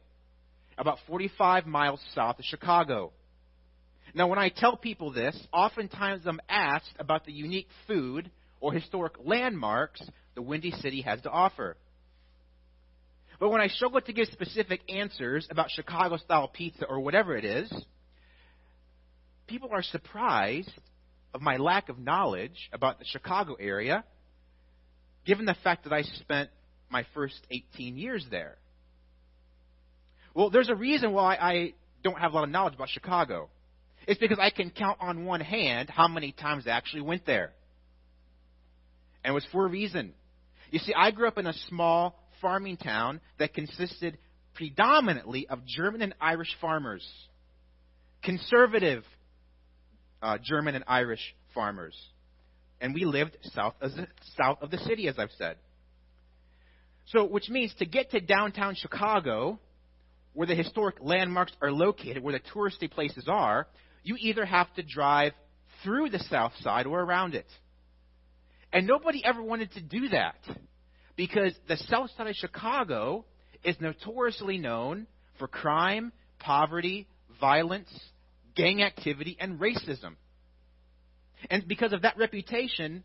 about 0.78 1.00
45 1.08 1.66
miles 1.66 2.02
south 2.14 2.38
of 2.38 2.46
Chicago. 2.46 3.12
Now, 4.14 4.28
when 4.28 4.38
I 4.38 4.50
tell 4.50 4.78
people 4.78 5.12
this, 5.12 5.36
oftentimes 5.52 6.28
I'm 6.28 6.40
asked 6.48 6.94
about 7.00 7.26
the 7.26 7.32
unique 7.32 7.68
food 7.88 8.30
or 8.60 8.74
historic 8.74 9.14
landmarks 9.24 10.02
the 10.36 10.42
Windy 10.42 10.72
City 10.72 11.02
has 11.02 11.22
to 11.22 11.30
offer. 11.30 11.78
But 13.40 13.50
when 13.50 13.62
I 13.62 13.68
struggle 13.68 14.02
to 14.02 14.14
give 14.14 14.28
specific 14.28 14.82
answers 14.90 15.48
about 15.50 15.70
Chicago 15.72 16.18
style 16.18 16.48
pizza 16.48 16.86
or 16.86 17.00
whatever 17.00 17.36
it 17.36 17.46
is, 17.46 17.72
people 19.48 19.70
are 19.72 19.84
surprised 19.84 20.72
of 21.34 21.42
my 21.42 21.58
lack 21.58 21.90
of 21.90 22.00
knowledge 22.00 22.70
about 22.72 23.00
the 23.00 23.06
Chicago 23.06 23.56
area, 23.60 24.04
given 25.26 25.46
the 25.46 25.56
fact 25.64 25.84
that 25.84 25.94
I 25.94 26.04
spent 26.04 26.50
my 26.90 27.06
first 27.14 27.36
18 27.52 27.98
years 27.98 28.26
there. 28.32 28.58
Well, 30.34 30.50
there's 30.50 30.70
a 30.70 30.76
reason 30.76 31.12
why 31.12 31.36
I 31.36 31.74
don't 32.04 32.18
have 32.20 32.32
a 32.32 32.36
lot 32.36 32.44
of 32.44 32.50
knowledge 32.50 32.76
about 32.76 32.90
Chicago. 32.90 33.50
It's 34.08 34.20
because 34.20 34.38
I 34.40 34.50
can 34.50 34.70
count 34.70 34.98
on 35.02 35.26
one 35.26 35.42
hand 35.42 35.90
how 35.90 36.08
many 36.08 36.32
times 36.32 36.66
I 36.68 36.72
actually 36.72 37.02
went 37.02 37.26
there. 37.26 37.52
And 39.26 39.32
it 39.32 39.34
was 39.34 39.46
for 39.52 39.66
a 39.66 39.70
reason. 39.70 40.14
You 40.70 40.78
see, 40.78 40.94
I 40.96 41.10
grew 41.10 41.28
up 41.28 41.40
in 41.40 41.48
a 41.48 41.54
small 41.68 42.24
farming 42.42 42.78
town 42.78 43.22
that 43.40 43.56
consisted 43.56 44.20
predominantly 44.54 45.48
of 45.48 45.66
German 45.66 46.04
and 46.04 46.14
Irish 46.22 46.56
farmers. 46.62 47.04
Conservative 48.24 49.04
uh, 50.22 50.38
German 50.44 50.76
and 50.76 50.84
Irish 50.88 51.36
farmers. 51.56 51.96
And 52.80 52.94
we 52.94 53.04
lived 53.04 53.36
south 53.56 53.74
of, 53.82 53.94
the, 53.94 54.08
south 54.38 54.60
of 54.62 54.70
the 54.70 54.78
city, 54.78 55.08
as 55.08 55.18
I've 55.18 55.32
said. 55.40 55.58
So, 57.08 57.26
which 57.26 57.50
means 57.50 57.74
to 57.80 57.88
get 57.88 58.12
to 58.12 58.20
downtown 58.20 58.76
Chicago, 58.76 59.60
where 60.34 60.46
the 60.46 60.56
historic 60.56 60.98
landmarks 61.02 61.52
are 61.64 61.72
located, 61.72 62.22
where 62.22 62.34
the 62.34 62.42
touristy 62.54 62.92
places 62.92 63.26
are, 63.28 63.66
you 64.04 64.18
either 64.20 64.46
have 64.46 64.72
to 64.76 64.84
drive 64.84 65.34
through 65.84 66.12
the 66.12 66.20
south 66.30 66.52
side 66.62 66.86
or 66.86 67.02
around 67.02 67.34
it. 67.34 67.48
And 68.74 68.88
nobody 68.88 69.24
ever 69.24 69.42
wanted 69.42 69.72
to 69.74 69.82
do 69.82 70.10
that 70.10 70.36
because 71.16 71.54
the 71.68 71.78
south 71.78 72.10
side 72.18 72.28
of 72.28 72.36
Chicago 72.36 73.26
is 73.64 73.76
notoriously 73.80 74.58
known 74.58 75.08
for 75.40 75.48
crime, 75.48 76.12
poverty, 76.40 77.08
violence, 77.40 77.90
gang 78.56 78.84
activity, 78.84 79.38
and 79.40 79.60
racism. 79.60 80.16
And 81.50 81.68
because 81.68 81.94
of 81.94 82.02
that 82.04 82.18
reputation, 82.18 83.04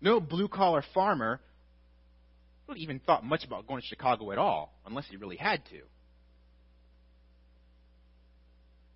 no 0.00 0.20
blue 0.20 0.48
collar 0.48 0.84
farmer 0.94 1.40
really 2.68 2.80
even 2.80 2.98
thought 3.00 3.24
much 3.24 3.44
about 3.44 3.66
going 3.66 3.80
to 3.80 3.86
Chicago 3.86 4.32
at 4.32 4.38
all, 4.38 4.74
unless 4.86 5.06
he 5.08 5.16
really 5.16 5.36
had 5.36 5.64
to. 5.66 5.76
It 5.76 5.84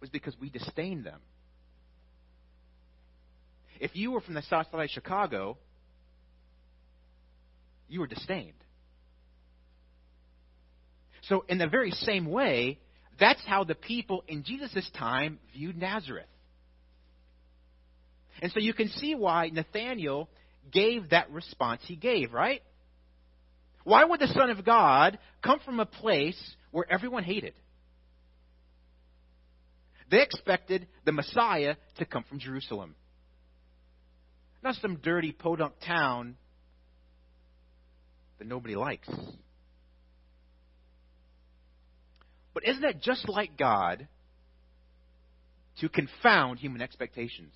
was 0.00 0.10
because 0.10 0.34
we 0.40 0.50
disdained 0.50 1.04
them. 1.04 1.20
If 3.80 3.96
you 3.96 4.12
were 4.12 4.20
from 4.20 4.34
the 4.34 4.42
south 4.42 4.66
side 4.70 4.84
of 4.84 4.90
Chicago, 4.90 5.56
you 7.88 8.00
were 8.00 8.06
disdained. 8.06 8.52
So, 11.22 11.44
in 11.48 11.58
the 11.58 11.66
very 11.66 11.90
same 11.90 12.26
way, 12.26 12.78
that's 13.18 13.40
how 13.46 13.64
the 13.64 13.74
people 13.74 14.22
in 14.28 14.44
Jesus' 14.44 14.88
time 14.96 15.38
viewed 15.52 15.76
Nazareth. 15.76 16.26
And 18.42 18.52
so 18.52 18.60
you 18.60 18.72
can 18.72 18.88
see 18.88 19.14
why 19.14 19.50
Nathanael 19.52 20.28
gave 20.70 21.10
that 21.10 21.30
response 21.30 21.82
he 21.84 21.96
gave, 21.96 22.32
right? 22.32 22.62
Why 23.84 24.04
would 24.04 24.20
the 24.20 24.28
Son 24.28 24.50
of 24.50 24.64
God 24.64 25.18
come 25.42 25.58
from 25.60 25.80
a 25.80 25.86
place 25.86 26.38
where 26.70 26.90
everyone 26.90 27.24
hated? 27.24 27.54
They 30.10 30.22
expected 30.22 30.86
the 31.04 31.12
Messiah 31.12 31.76
to 31.98 32.04
come 32.04 32.24
from 32.28 32.38
Jerusalem. 32.38 32.94
Not 34.62 34.74
some 34.76 34.96
dirty, 34.96 35.32
podunk 35.32 35.74
town 35.86 36.36
that 38.38 38.46
nobody 38.46 38.76
likes. 38.76 39.08
But 42.52 42.66
isn't 42.66 42.84
it 42.84 43.00
just 43.00 43.28
like 43.28 43.56
God 43.56 44.06
to 45.80 45.88
confound 45.88 46.58
human 46.58 46.82
expectations? 46.82 47.54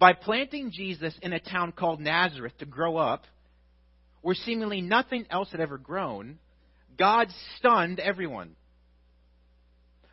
By 0.00 0.12
planting 0.12 0.72
Jesus 0.72 1.14
in 1.22 1.32
a 1.32 1.40
town 1.40 1.72
called 1.72 2.00
Nazareth 2.00 2.56
to 2.58 2.66
grow 2.66 2.96
up, 2.96 3.24
where 4.22 4.34
seemingly 4.34 4.80
nothing 4.80 5.26
else 5.30 5.50
had 5.50 5.60
ever 5.60 5.78
grown, 5.78 6.38
God 6.98 7.28
stunned 7.58 8.00
everyone. 8.00 8.56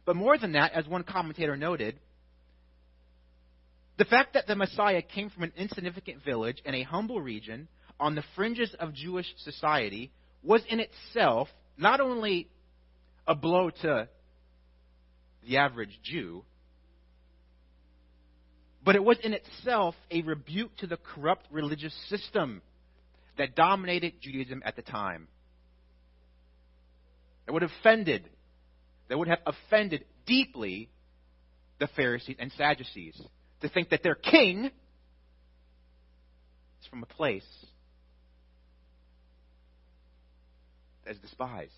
But 0.06 0.16
more 0.16 0.38
than 0.38 0.52
that, 0.54 0.74
as 0.74 0.88
one 0.88 1.04
commentator 1.04 1.56
noted, 1.56 2.00
the 4.02 4.06
fact 4.06 4.34
that 4.34 4.48
the 4.48 4.56
Messiah 4.56 5.04
came 5.04 5.30
from 5.30 5.44
an 5.44 5.54
insignificant 5.56 6.24
village 6.26 6.60
in 6.66 6.74
a 6.74 6.82
humble 6.82 7.22
region 7.22 7.68
on 8.00 8.16
the 8.16 8.24
fringes 8.36 8.76
of 8.80 8.96
Jewish 8.96 9.28
society 9.38 10.12
was 10.42 10.64
in 10.68 10.80
itself 10.80 11.50
not 11.78 12.02
only 12.02 12.50
a 13.28 13.36
blow 13.36 13.70
to 13.84 14.10
the 15.48 15.58
average 15.58 16.00
Jew, 16.02 16.44
but 18.84 18.96
it 18.96 19.04
was 19.04 19.20
in 19.24 19.34
itself 19.34 19.94
a 20.10 20.24
rebuke 20.24 20.76
to 20.78 20.88
the 20.88 20.98
corrupt 20.98 21.46
religious 21.52 21.94
system 22.10 22.64
that 23.38 23.56
dominated 23.56 24.14
Judaism 24.20 24.64
at 24.66 24.76
the 24.76 24.82
time. 24.82 25.28
It 27.48 27.52
would 27.52 27.62
have 27.62 27.72
offended, 27.82 28.28
that 29.10 29.20
would 29.20 29.28
have 29.28 29.42
offended 29.46 30.06
deeply 30.26 30.90
the 31.78 31.86
Pharisees 31.96 32.38
and 32.40 32.52
Sadducees 32.58 33.22
to 33.62 33.70
think 33.70 33.90
that 33.90 34.04
their 34.04 34.16
king 34.16 34.66
is 34.66 34.72
from 36.90 37.04
a 37.04 37.08
place 37.08 37.46
that 41.06 41.16
is 41.16 41.20
despised. 41.20 41.72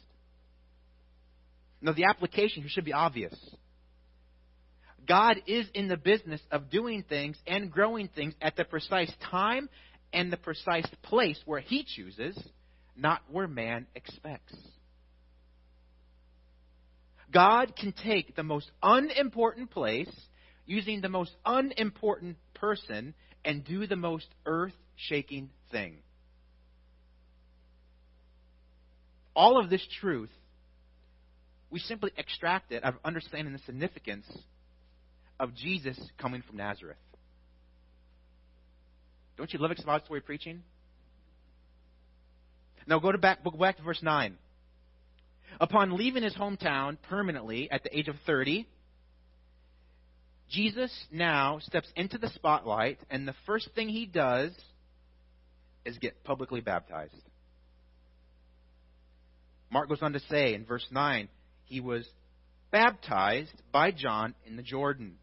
Now, 1.81 1.93
the 1.93 2.05
application 2.05 2.61
here 2.61 2.69
should 2.69 2.85
be 2.85 2.93
obvious. 2.93 3.33
God 5.05 5.41
is 5.47 5.65
in 5.73 5.89
the 5.89 5.97
business 5.97 6.39
of 6.49 6.69
doing 6.69 7.03
things 7.03 7.37
and 7.45 7.69
growing 7.69 8.07
things 8.07 8.33
at 8.41 8.55
the 8.55 8.63
precise 8.63 9.11
time 9.29 9.67
and 10.13 10.31
the 10.31 10.37
precise 10.37 10.87
place 11.01 11.37
where 11.45 11.59
He 11.59 11.85
chooses, 11.85 12.41
not 12.95 13.21
where 13.29 13.47
man 13.47 13.85
expects. 13.95 14.55
God 17.33 17.75
can 17.75 17.91
take 17.91 18.35
the 18.35 18.43
most 18.43 18.69
unimportant 18.81 19.71
place 19.71 20.13
using 20.65 21.01
the 21.01 21.09
most 21.09 21.31
unimportant 21.45 22.37
person 22.53 23.13
and 23.43 23.63
do 23.63 23.87
the 23.87 23.95
most 23.95 24.27
earth 24.45 24.73
shaking 24.95 25.49
thing. 25.71 25.97
All 29.35 29.59
of 29.59 29.69
this 29.69 29.85
truth, 29.99 30.29
we 31.69 31.79
simply 31.79 32.11
extract 32.17 32.71
it 32.71 32.83
of 32.83 32.95
understanding 33.03 33.53
the 33.53 33.59
significance 33.65 34.25
of 35.39 35.55
Jesus 35.55 35.99
coming 36.19 36.43
from 36.43 36.57
Nazareth. 36.57 36.97
Don't 39.37 39.51
you 39.51 39.59
love 39.59 39.71
expository 39.71 40.21
preaching? 40.21 40.61
Now 42.85 42.99
go 42.99 43.11
to 43.11 43.17
back, 43.17 43.43
go 43.43 43.51
back 43.51 43.77
to 43.77 43.83
verse 43.83 44.01
9. 44.03 44.37
Upon 45.59 45.97
leaving 45.97 46.23
his 46.23 46.35
hometown 46.35 46.97
permanently 47.09 47.69
at 47.71 47.83
the 47.83 47.97
age 47.97 48.07
of 48.07 48.15
30, 48.25 48.67
Jesus 50.49 50.91
now 51.11 51.59
steps 51.59 51.91
into 51.95 52.17
the 52.17 52.29
spotlight, 52.29 52.99
and 53.09 53.27
the 53.27 53.35
first 53.45 53.69
thing 53.75 53.89
he 53.89 54.05
does 54.05 54.51
is 55.85 55.97
get 55.97 56.23
publicly 56.23 56.61
baptized. 56.61 57.13
Mark 59.71 59.89
goes 59.89 60.01
on 60.01 60.13
to 60.13 60.19
say 60.29 60.53
in 60.53 60.65
verse 60.65 60.85
9, 60.91 61.27
he 61.65 61.79
was 61.79 62.07
baptized 62.71 63.53
by 63.71 63.91
John 63.91 64.35
in 64.45 64.55
the 64.55 64.61
Jordan. 64.61 65.15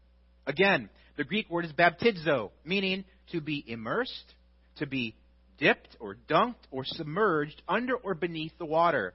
Again, 0.45 0.89
the 1.17 1.23
Greek 1.23 1.49
word 1.49 1.65
is 1.65 1.71
baptizo, 1.71 2.51
meaning 2.65 3.05
to 3.31 3.41
be 3.41 3.63
immersed, 3.65 4.33
to 4.77 4.85
be 4.85 5.15
dipped 5.57 5.95
or 5.99 6.17
dunked 6.27 6.67
or 6.71 6.83
submerged 6.83 7.61
under 7.67 7.95
or 7.95 8.13
beneath 8.13 8.51
the 8.57 8.65
water. 8.65 9.13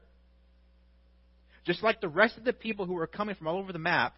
Just 1.67 1.83
like 1.83 2.01
the 2.01 2.09
rest 2.09 2.39
of 2.39 2.45
the 2.45 2.53
people 2.53 2.87
who 2.87 2.95
were 2.95 3.07
coming 3.07 3.35
from 3.35 3.49
all 3.49 3.59
over 3.59 3.73
the 3.73 3.79
map, 3.79 4.15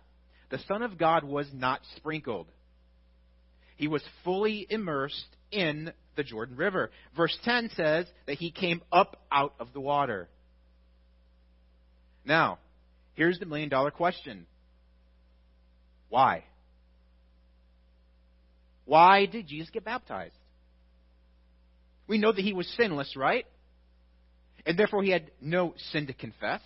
the 0.50 0.59
Son 0.67 0.83
of 0.83 0.99
God 0.99 1.25
was 1.25 1.47
not 1.52 1.81
sprinkled. 1.97 2.47
He 3.76 3.88
was 3.88 4.02
fully 4.25 4.67
immersed 4.69 5.37
in 5.50 5.93
the 6.17 6.25
Jordan 6.25 6.57
River. 6.57 6.90
Verse 7.17 7.37
10 7.45 7.71
says 7.76 8.07
that 8.26 8.37
he 8.37 8.50
came 8.50 8.83
up 8.90 9.23
out 9.31 9.55
of 9.61 9.73
the 9.73 9.81
water. 9.81 10.28
Now, 12.25 12.59
here's 13.14 13.38
the 13.38 13.47
million 13.47 13.69
dollar 13.69 13.90
question 13.90 14.47
Why? 16.09 16.45
Why 18.85 19.26
did 19.26 19.47
Jesus 19.47 19.71
get 19.71 19.85
baptized? 19.85 20.35
We 22.07 22.19
know 22.19 22.33
that 22.33 22.40
he 22.40 22.55
was 22.55 22.67
sinless, 22.76 23.17
right? 23.17 23.47
And 24.64 24.78
therefore 24.78 25.02
he 25.02 25.11
had 25.11 25.31
no 25.40 25.75
sin 25.93 26.07
to 26.07 26.14
confess. 26.14 26.62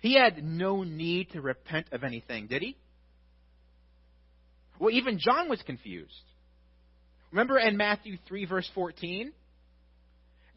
He 0.00 0.14
had 0.14 0.42
no 0.42 0.82
need 0.82 1.30
to 1.30 1.40
repent 1.40 1.86
of 1.92 2.04
anything, 2.04 2.46
did 2.46 2.62
he? 2.62 2.76
Well, 4.78 4.90
even 4.90 5.18
John 5.18 5.48
was 5.48 5.60
confused. 5.62 6.12
Remember 7.32 7.58
in 7.58 7.76
Matthew 7.76 8.16
3, 8.28 8.44
verse 8.46 8.70
14? 8.74 9.32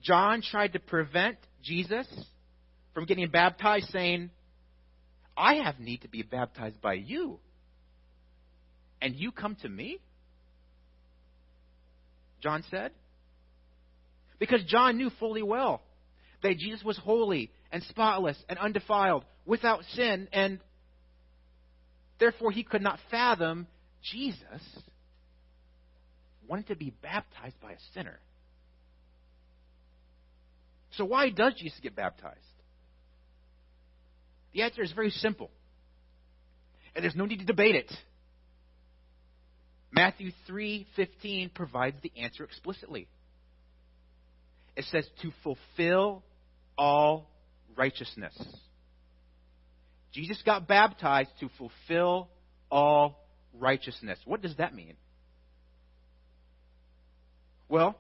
John 0.04 0.42
tried 0.42 0.74
to 0.74 0.80
prevent 0.80 1.38
Jesus 1.64 2.08
from 2.94 3.06
getting 3.06 3.28
baptized, 3.30 3.90
saying, 3.90 4.30
I 5.36 5.56
have 5.56 5.80
need 5.80 6.02
to 6.02 6.08
be 6.08 6.22
baptized 6.22 6.82
by 6.82 6.94
you 6.94 7.40
and 9.02 9.16
you 9.16 9.32
come 9.32 9.56
to 9.64 9.70
me? 9.70 10.00
John 12.42 12.64
said. 12.70 12.92
Because 14.40 14.64
John 14.66 14.98
knew 14.98 15.10
fully 15.20 15.44
well 15.44 15.82
that 16.44 16.58
Jesus 16.58 16.84
was 16.84 16.98
holy 16.98 17.52
and 17.72 17.84
spotless 17.84 18.38
and 18.48 18.58
undefiled, 18.58 19.26
without 19.46 19.84
sin, 19.94 20.28
and 20.32 20.60
therefore 22.20 22.52
he 22.52 22.64
could 22.64 22.82
not 22.82 23.00
fathom 23.10 23.68
Jesus 24.04 24.62
wanted 26.48 26.68
to 26.68 26.76
be 26.76 26.94
baptized 27.02 27.60
by 27.62 27.72
a 27.72 27.78
sinner. 27.94 28.20
So, 30.92 31.06
why 31.06 31.30
does 31.30 31.54
Jesus 31.58 31.80
get 31.82 31.96
baptized? 31.96 32.38
The 34.54 34.64
answer 34.64 34.82
is 34.82 34.92
very 34.92 35.12
simple, 35.12 35.50
and 36.94 37.04
there's 37.04 37.16
no 37.16 37.26
need 37.26 37.40
to 37.40 37.46
debate 37.46 37.76
it. 37.76 37.92
Matthew 39.92 40.32
3:15 40.48 41.50
provides 41.54 42.02
the 42.02 42.12
answer 42.18 42.44
explicitly. 42.44 43.08
It 44.76 44.86
says 44.86 45.08
to 45.22 45.32
fulfill 45.44 46.24
all 46.78 47.30
righteousness. 47.76 48.36
Jesus 50.14 50.42
got 50.46 50.68
baptized 50.68 51.30
to 51.40 51.50
fulfill 51.58 52.30
all 52.70 53.24
righteousness. 53.60 54.20
What 54.26 54.42
does 54.42 54.56
that 54.58 54.76
mean? 54.76 54.96
Well, 57.70 57.96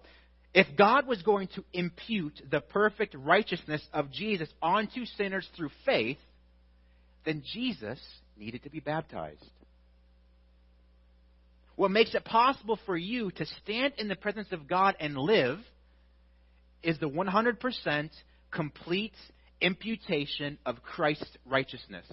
if 0.54 0.67
God 0.78 1.08
was 1.08 1.21
going 1.21 1.47
to 1.56 1.63
impute 1.71 2.41
the 2.50 2.60
perfect 2.60 3.15
righteousness 3.15 3.82
of 3.93 4.12
Jesus 4.12 4.50
onto 4.62 5.06
sinners 5.06 5.47
through 5.56 5.69
faith, 5.86 6.17
then 7.26 7.41
Jesus 7.54 8.00
needed 8.38 8.63
to 8.63 8.69
be 8.69 8.82
baptized. 8.82 9.45
What 11.76 11.91
makes 11.91 12.13
it 12.13 12.26
possible 12.26 12.78
for 12.86 12.97
you 12.97 13.32
to 13.32 13.45
stand 13.63 13.93
in 13.97 14.10
the 14.10 14.15
presence 14.15 14.50
of 14.52 14.67
God 14.67 14.95
and 15.00 15.17
live 15.17 15.60
is 16.84 17.00
the 17.00 17.10
100% 17.10 18.10
complete 18.52 19.15
imputation 19.62 20.58
of 20.65 20.82
Christ's 20.84 21.38
righteousness. 21.45 22.06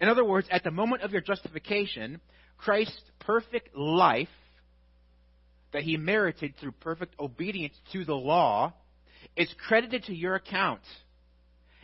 In 0.00 0.08
other 0.08 0.24
words, 0.24 0.48
at 0.50 0.64
the 0.64 0.70
moment 0.70 1.02
of 1.02 1.12
your 1.12 1.20
justification, 1.20 2.20
Christ's 2.56 3.02
perfect 3.20 3.76
life 3.76 4.28
that 5.72 5.82
he 5.82 5.96
merited 5.96 6.54
through 6.56 6.72
perfect 6.72 7.14
obedience 7.18 7.74
to 7.92 8.04
the 8.04 8.14
law 8.14 8.72
is 9.36 9.52
credited 9.66 10.04
to 10.04 10.14
your 10.14 10.34
account. 10.34 10.82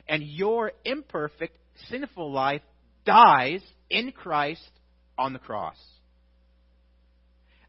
And 0.09 0.23
your 0.23 0.73
imperfect, 0.85 1.57
sinful 1.89 2.33
life 2.33 2.63
dies 3.05 3.63
in 3.91 4.13
Christ 4.13 4.71
on 5.19 5.33
the 5.33 5.39
cross. 5.39 5.77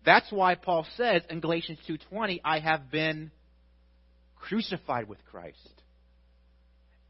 That's 0.05 0.31
why 0.31 0.55
Paul 0.55 0.85
says 0.95 1.23
in 1.29 1.39
Galatians 1.41 1.79
2:20, 1.87 2.41
I 2.43 2.59
have 2.59 2.89
been 2.89 3.31
crucified 4.35 5.07
with 5.07 5.23
Christ. 5.25 5.83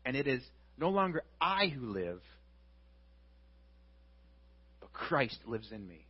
And 0.10 0.18
it 0.18 0.28
is 0.28 0.42
no 0.76 0.90
longer 0.90 1.22
I 1.40 1.68
who 1.68 1.92
live, 1.92 2.20
but 4.80 4.92
Christ 4.92 5.38
lives 5.46 5.72
in 5.72 5.88
me. 5.88 6.08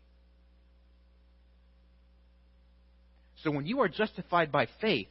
So 3.43 3.51
when 3.51 3.65
you 3.65 3.81
are 3.81 3.89
justified 3.89 4.53
by 4.53 4.69
faith, 4.79 5.09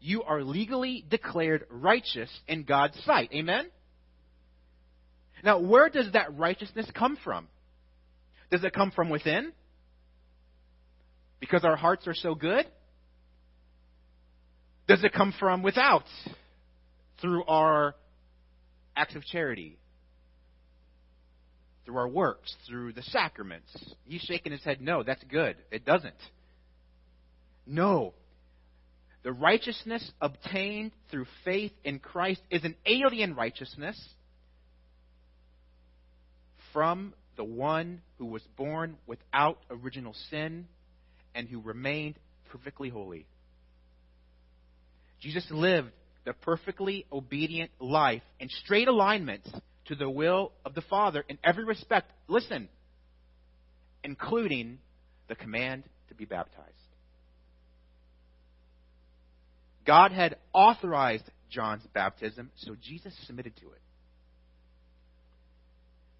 you 0.00 0.22
are 0.22 0.44
legally 0.44 1.04
declared 1.10 1.64
righteous 1.70 2.30
in 2.46 2.62
God's 2.62 2.96
sight. 3.04 3.30
Amen? 3.34 3.68
Now, 5.42 5.58
where 5.58 5.88
does 5.88 6.12
that 6.12 6.38
righteousness 6.38 6.86
come 6.94 7.18
from? 7.24 7.48
Does 8.52 8.62
it 8.62 8.72
come 8.72 8.92
from 8.92 9.10
within? 9.10 9.50
Because 11.40 11.64
our 11.64 11.74
hearts 11.74 12.06
are 12.06 12.14
so 12.14 12.36
good? 12.36 12.64
Does 14.86 15.02
it 15.02 15.12
come 15.12 15.34
from 15.40 15.64
without? 15.64 16.04
Through 17.20 17.44
our 17.44 17.94
acts 18.96 19.14
of 19.14 19.24
charity? 19.24 19.78
Through 21.84 21.96
our 21.96 22.08
works? 22.08 22.54
Through 22.68 22.92
the 22.92 23.02
sacraments? 23.02 23.68
He's 24.04 24.20
shaking 24.22 24.52
his 24.52 24.62
head, 24.62 24.80
no, 24.80 25.02
that's 25.02 25.22
good. 25.24 25.56
It 25.70 25.84
doesn't. 25.84 26.14
No. 27.66 28.14
The 29.22 29.32
righteousness 29.32 30.10
obtained 30.20 30.92
through 31.10 31.26
faith 31.44 31.72
in 31.84 31.98
Christ 31.98 32.40
is 32.50 32.64
an 32.64 32.76
alien 32.86 33.34
righteousness 33.34 33.98
from 36.72 37.14
the 37.36 37.44
one 37.44 38.00
who 38.18 38.26
was 38.26 38.42
born 38.56 38.96
without 39.06 39.58
original 39.70 40.14
sin 40.30 40.66
and 41.34 41.48
who 41.48 41.60
remained 41.60 42.16
perfectly 42.50 42.88
holy. 42.88 43.26
Jesus 45.20 45.46
lived 45.50 45.90
the 46.28 46.34
perfectly 46.34 47.06
obedient 47.10 47.70
life 47.80 48.20
in 48.38 48.50
straight 48.50 48.86
alignment 48.86 49.48
to 49.86 49.94
the 49.94 50.10
will 50.10 50.52
of 50.62 50.74
the 50.74 50.82
Father 50.82 51.24
in 51.26 51.38
every 51.42 51.64
respect. 51.64 52.12
Listen, 52.28 52.68
including 54.04 54.76
the 55.28 55.34
command 55.34 55.84
to 56.10 56.14
be 56.14 56.26
baptized. 56.26 56.68
God 59.86 60.12
had 60.12 60.36
authorized 60.52 61.24
John's 61.48 61.86
baptism, 61.94 62.50
so 62.56 62.76
Jesus 62.78 63.14
submitted 63.26 63.56
to 63.56 63.68
it. 63.68 63.80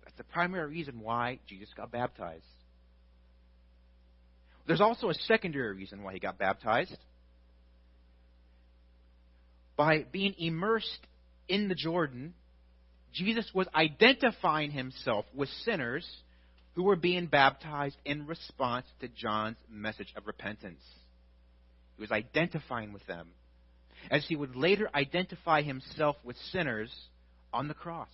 That's 0.04 0.16
the 0.16 0.24
primary 0.24 0.70
reason 0.70 1.00
why 1.00 1.38
Jesus 1.46 1.68
got 1.76 1.92
baptized. 1.92 2.46
There's 4.66 4.80
also 4.80 5.10
a 5.10 5.14
secondary 5.14 5.76
reason 5.76 6.02
why 6.02 6.14
he 6.14 6.18
got 6.18 6.38
baptized. 6.38 6.96
By 9.78 10.04
being 10.10 10.34
immersed 10.38 11.06
in 11.48 11.68
the 11.68 11.76
Jordan, 11.76 12.34
Jesus 13.14 13.48
was 13.54 13.68
identifying 13.72 14.72
himself 14.72 15.24
with 15.32 15.48
sinners 15.64 16.04
who 16.74 16.82
were 16.82 16.96
being 16.96 17.26
baptized 17.26 17.96
in 18.04 18.26
response 18.26 18.86
to 19.00 19.08
John's 19.08 19.56
message 19.70 20.12
of 20.16 20.26
repentance. 20.26 20.82
He 21.96 22.02
was 22.02 22.10
identifying 22.10 22.92
with 22.92 23.06
them, 23.06 23.28
as 24.10 24.26
he 24.26 24.34
would 24.34 24.56
later 24.56 24.90
identify 24.92 25.62
himself 25.62 26.16
with 26.24 26.36
sinners 26.50 26.92
on 27.52 27.68
the 27.68 27.74
cross. 27.74 28.08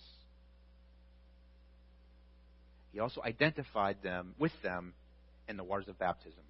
He 2.93 2.99
also 2.99 3.21
identified 3.23 3.97
them 4.03 4.35
with 4.37 4.53
them 4.63 4.93
in 5.49 5.57
the 5.57 5.63
waters 5.63 5.87
of 5.87 5.97
baptism. 5.97 6.43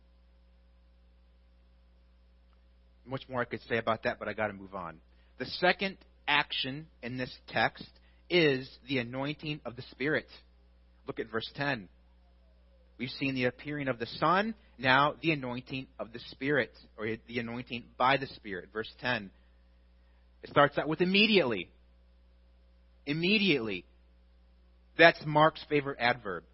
Much 3.06 3.24
more 3.30 3.42
I 3.42 3.46
could 3.46 3.62
say 3.70 3.78
about 3.78 4.04
that, 4.04 4.20
but 4.20 4.28
I 4.28 4.34
got 4.34 4.48
to 4.48 4.54
move 4.54 4.76
on. 4.76 5.00
The 5.38 5.46
second 5.46 5.98
action 6.28 6.88
in 7.04 7.18
this 7.18 7.36
text 7.50 7.88
is 8.30 8.70
the 8.88 9.00
anointing 9.00 9.62
of 9.66 9.76
the 9.76 9.84
Spirit. 9.92 10.28
Look 11.08 11.20
at 11.20 11.32
verse 11.32 11.50
10. 11.56 11.90
We've 12.98 13.10
seen 13.10 13.36
the 13.36 13.46
appearing 13.46 13.90
of 13.90 14.00
the 14.00 14.08
Son, 14.20 14.56
now 14.78 15.16
the 15.22 15.32
anointing 15.32 15.88
of 16.00 16.14
the 16.14 16.20
Spirit, 16.32 16.72
or 16.98 17.08
the 17.28 17.40
anointing 17.40 17.84
by 17.98 18.18
the 18.18 18.28
Spirit. 18.28 18.70
Verse 18.72 18.92
10. 19.02 19.30
It 20.44 20.50
starts 20.50 20.78
out 20.78 20.88
with 20.88 21.02
immediately. 21.02 21.70
Immediately. 23.06 23.86
That's 24.98 25.20
Mark's 25.26 25.64
favorite 25.68 25.98
adverb. 26.00 26.46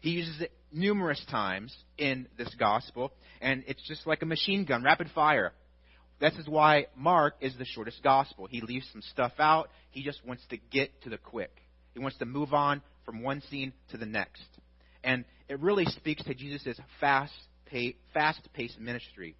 He 0.00 0.10
uses 0.10 0.40
it 0.40 0.52
numerous 0.72 1.22
times 1.30 1.76
in 1.98 2.26
this 2.38 2.52
gospel, 2.58 3.12
and 3.40 3.62
it's 3.66 3.86
just 3.86 4.06
like 4.06 4.22
a 4.22 4.26
machine 4.26 4.64
gun, 4.64 4.82
rapid 4.82 5.10
fire. 5.14 5.52
This 6.22 6.34
is 6.34 6.46
why 6.46 6.86
Mark 6.96 7.34
is 7.40 7.52
the 7.58 7.64
shortest 7.64 8.00
gospel. 8.00 8.46
He 8.48 8.60
leaves 8.60 8.86
some 8.92 9.02
stuff 9.02 9.32
out. 9.40 9.70
He 9.90 10.04
just 10.04 10.24
wants 10.24 10.44
to 10.50 10.56
get 10.56 11.02
to 11.02 11.10
the 11.10 11.18
quick. 11.18 11.50
He 11.94 11.98
wants 11.98 12.16
to 12.18 12.26
move 12.26 12.54
on 12.54 12.80
from 13.04 13.24
one 13.24 13.42
scene 13.50 13.72
to 13.90 13.96
the 13.96 14.06
next. 14.06 14.46
And 15.02 15.24
it 15.48 15.58
really 15.58 15.84
speaks 15.84 16.22
to 16.22 16.32
Jesus' 16.32 16.78
fast 17.00 17.32
paced 17.66 18.78
ministry. 18.78 19.34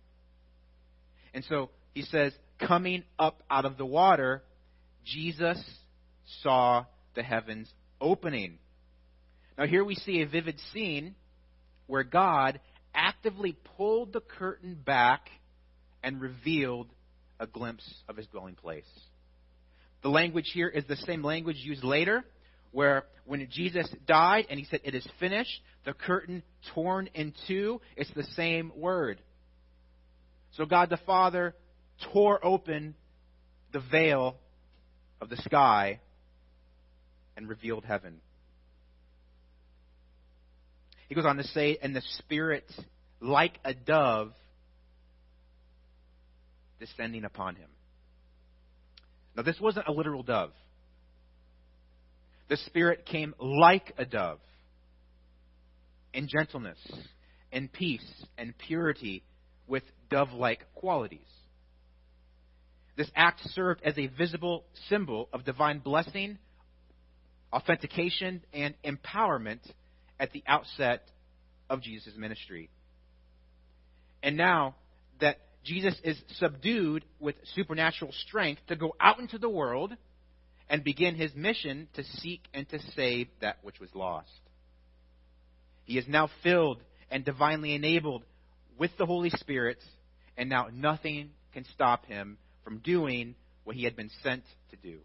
And 1.33 1.45
so 1.45 1.71
he 1.95 2.03
says, 2.03 2.33
coming 2.59 3.05
up 3.16 3.45
out 3.49 3.64
of 3.64 3.79
the 3.79 3.87
water, 3.87 4.42
Jesus 5.05 5.62
saw 6.42 6.87
the 7.14 7.23
heavens 7.23 7.73
opening. 8.01 8.59
Now, 9.57 9.66
here 9.66 9.85
we 9.85 9.95
see 9.95 10.21
a 10.21 10.27
vivid 10.27 10.59
scene 10.73 11.14
where 11.87 12.03
God 12.03 12.59
actively 12.92 13.57
pulled 13.77 14.12
the 14.12 14.21
curtain 14.21 14.77
back 14.85 15.29
and 16.03 16.21
revealed 16.21 16.88
a 17.38 17.47
glimpse 17.47 17.88
of 18.09 18.17
his 18.17 18.27
dwelling 18.29 18.55
place. 18.55 18.85
The 20.03 20.09
language 20.09 20.51
here 20.53 20.69
is 20.69 20.85
the 20.87 20.97
same 20.97 21.23
language 21.23 21.57
used 21.59 21.85
later, 21.85 22.25
where 22.73 23.05
when 23.25 23.47
Jesus 23.51 23.88
died 24.07 24.47
and 24.51 24.59
he 24.59 24.67
said, 24.67 24.81
It 24.85 24.95
is 24.95 25.07
finished, 25.21 25.61
the 25.85 25.93
curtain 25.93 26.43
torn 26.75 27.09
in 27.15 27.33
two, 27.47 27.81
it's 27.97 28.12
the 28.15 28.25
same 28.37 28.73
word. 28.77 29.21
So 30.57 30.67
God 30.67 30.91
the 30.91 30.99
Father 30.99 31.55
tore 32.12 32.45
open 32.45 32.95
the 33.73 33.81
veil 33.91 34.37
of 35.21 35.31
the 35.31 35.37
sky 35.37 36.01
and 37.37 37.49
revealed 37.49 37.85
heaven. 37.85 38.21
He 41.09 41.15
goes 41.15 41.27
on 41.27 41.37
to 41.37 41.45
say, 41.45 41.79
and 41.83 41.95
the 41.95 42.03
Spirit, 42.19 42.65
like 43.21 43.59
a 43.65 43.75
dove, 43.75 44.33
descending 46.83 47.25
upon 47.25 47.55
him. 47.55 47.68
Now, 49.37 49.42
this 49.42 49.61
wasn't 49.61 49.87
a 49.87 49.92
literal 49.92 50.23
dove. 50.23 50.51
The 52.49 52.57
Spirit 52.57 53.07
came 53.07 53.35
like 53.38 53.95
a 53.97 54.05
dove 54.05 54.40
in 56.12 56.29
gentleness 56.29 56.79
and 57.53 57.73
peace 57.73 58.05
and 58.37 58.53
purity 58.59 59.23
with 59.68 59.85
dove 60.11 60.33
like 60.33 60.66
qualities. 60.75 61.21
This 62.97 63.11
act 63.14 63.40
served 63.51 63.81
as 63.85 63.97
a 63.97 64.09
visible 64.09 64.64
symbol 64.90 65.29
of 65.33 65.45
divine 65.45 65.79
blessing, 65.79 66.37
authentication, 67.53 68.42
and 68.53 68.75
empowerment 68.85 69.61
at 70.18 70.33
the 70.33 70.42
outset 70.47 71.05
of 71.71 71.81
Jesus' 71.81 72.14
ministry. 72.16 72.68
And 74.23 74.37
now 74.37 74.75
Jesus 75.64 75.94
is 76.03 76.20
subdued 76.38 77.05
with 77.20 77.37
supernatural 77.55 78.12
strength 78.27 78.62
to 78.68 78.77
go 78.77 78.94
out 79.01 79.20
into 79.20 79.38
the 79.38 79.48
world 79.48 79.92
and 80.68 80.83
begin 80.83 81.14
his 81.14 81.35
mission 81.35 81.88
to 81.94 82.03
seek 82.05 82.42
and 82.53 82.68
to 82.70 82.79
save 82.96 83.29
that 83.40 83.59
which 83.62 83.79
was 83.79 83.90
lost. 83.94 84.31
He 85.85 85.98
is 85.98 86.09
now 86.09 86.29
filled 86.42 86.83
and 87.11 87.25
divinely 87.25 87.75
enabled 87.75 88.25
with 88.79 88.90
the 88.98 89.07
Holy 89.07 89.31
Spirit, 89.31 89.79
and 90.37 90.48
now 90.48 90.68
nothing 90.72 91.31
can 91.53 91.64
stop 91.75 92.07
him 92.07 92.38
from 92.64 92.79
doing 92.79 93.35
what 93.64 93.77
he 93.77 93.85
had 93.85 93.94
been 93.94 94.11
sent 94.22 94.44
to 94.70 94.77
do. 94.77 94.98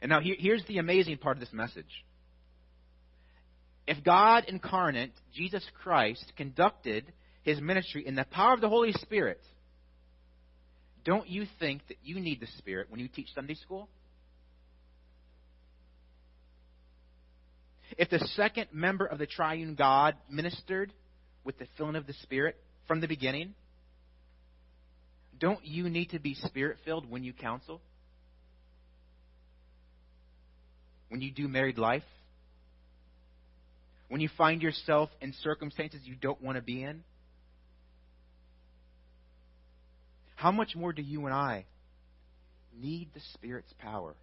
And 0.00 0.08
now 0.08 0.20
here's 0.20 0.64
the 0.66 0.78
amazing 0.78 1.18
part 1.18 1.36
of 1.36 1.40
this 1.40 1.52
message. 1.52 2.04
If 3.86 4.02
God 4.04 4.44
incarnate, 4.46 5.12
Jesus 5.34 5.64
Christ, 5.82 6.32
conducted 6.36 7.12
his 7.42 7.60
ministry 7.60 8.06
in 8.06 8.14
the 8.14 8.24
power 8.24 8.54
of 8.54 8.60
the 8.60 8.68
Holy 8.68 8.92
Spirit, 8.92 9.40
don't 11.04 11.28
you 11.28 11.46
think 11.58 11.86
that 11.88 11.96
you 12.04 12.20
need 12.20 12.40
the 12.40 12.46
Spirit 12.58 12.88
when 12.90 13.00
you 13.00 13.08
teach 13.08 13.28
Sunday 13.34 13.54
school? 13.54 13.88
If 17.98 18.08
the 18.08 18.20
second 18.36 18.68
member 18.72 19.04
of 19.04 19.18
the 19.18 19.26
triune 19.26 19.74
God 19.74 20.14
ministered 20.30 20.92
with 21.44 21.58
the 21.58 21.66
filling 21.76 21.96
of 21.96 22.06
the 22.06 22.14
Spirit 22.22 22.56
from 22.86 23.00
the 23.00 23.08
beginning, 23.08 23.54
don't 25.38 25.64
you 25.66 25.90
need 25.90 26.10
to 26.10 26.20
be 26.20 26.34
spirit 26.34 26.78
filled 26.84 27.10
when 27.10 27.24
you 27.24 27.32
counsel? 27.32 27.80
when 31.12 31.20
you 31.20 31.30
do 31.30 31.46
married 31.46 31.76
life? 31.76 32.02
When 34.12 34.20
you 34.20 34.28
find 34.36 34.60
yourself 34.60 35.08
in 35.22 35.32
circumstances 35.42 36.02
you 36.04 36.14
don't 36.14 36.42
want 36.42 36.56
to 36.56 36.62
be 36.62 36.82
in? 36.82 37.02
How 40.34 40.52
much 40.52 40.76
more 40.76 40.92
do 40.92 41.00
you 41.00 41.24
and 41.24 41.34
I 41.34 41.64
need 42.78 43.08
the 43.14 43.22
Spirit's 43.32 43.72
power? 43.78 44.14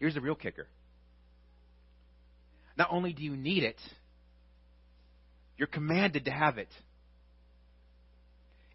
Here's 0.00 0.14
the 0.14 0.20
real 0.20 0.34
kicker. 0.34 0.66
Not 2.76 2.88
only 2.90 3.12
do 3.12 3.22
you 3.22 3.36
need 3.36 3.62
it, 3.62 3.78
you're 5.56 5.68
commanded 5.68 6.24
to 6.24 6.32
have 6.32 6.58
it. 6.58 6.70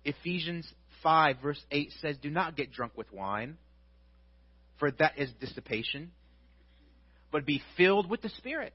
Ephesians 0.05 0.65
5, 1.03 1.35
verse 1.43 1.61
8 1.69 1.91
says, 1.99 2.15
Do 2.21 2.29
not 2.29 2.55
get 2.55 2.71
drunk 2.71 2.93
with 2.95 3.11
wine 3.11 3.57
for 4.79 4.91
that 4.91 5.13
is 5.17 5.31
dissipation, 5.39 6.11
but 7.37 7.45
be 7.45 7.61
filled 7.77 8.09
with 8.09 8.23
the 8.23 8.29
Spirit. 8.29 8.73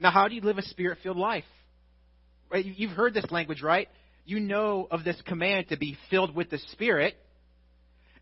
Now, 0.00 0.10
how 0.10 0.26
do 0.26 0.34
you 0.34 0.40
live 0.40 0.56
a 0.56 0.62
spirit 0.62 0.96
filled 1.02 1.18
life? 1.18 1.44
You've 2.50 2.92
heard 2.92 3.12
this 3.12 3.30
language, 3.30 3.60
right? 3.60 3.90
You 4.24 4.40
know 4.40 4.88
of 4.90 5.04
this 5.04 5.20
command 5.26 5.68
to 5.68 5.76
be 5.76 5.98
filled 6.08 6.34
with 6.34 6.48
the 6.48 6.56
Spirit. 6.72 7.14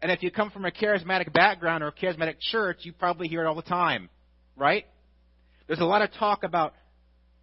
And 0.03 0.11
if 0.11 0.21
you 0.25 0.33
come 0.33 0.51
from 0.51 0.65
a 0.65 0.73
charismatic 0.73 1.33
background 1.33 1.85
or 1.85 1.87
a 1.87 1.93
charismatic 1.93 2.41
church, 2.41 2.79
you 2.81 2.93
probably 2.93 3.29
hear 3.29 3.45
it 3.45 3.47
all 3.47 3.55
the 3.55 3.63
time, 3.63 4.11
right? 4.57 4.85
There's 5.69 5.79
a 5.79 5.85
lot 5.85 6.03
of 6.03 6.13
talk 6.15 6.43
about 6.43 6.75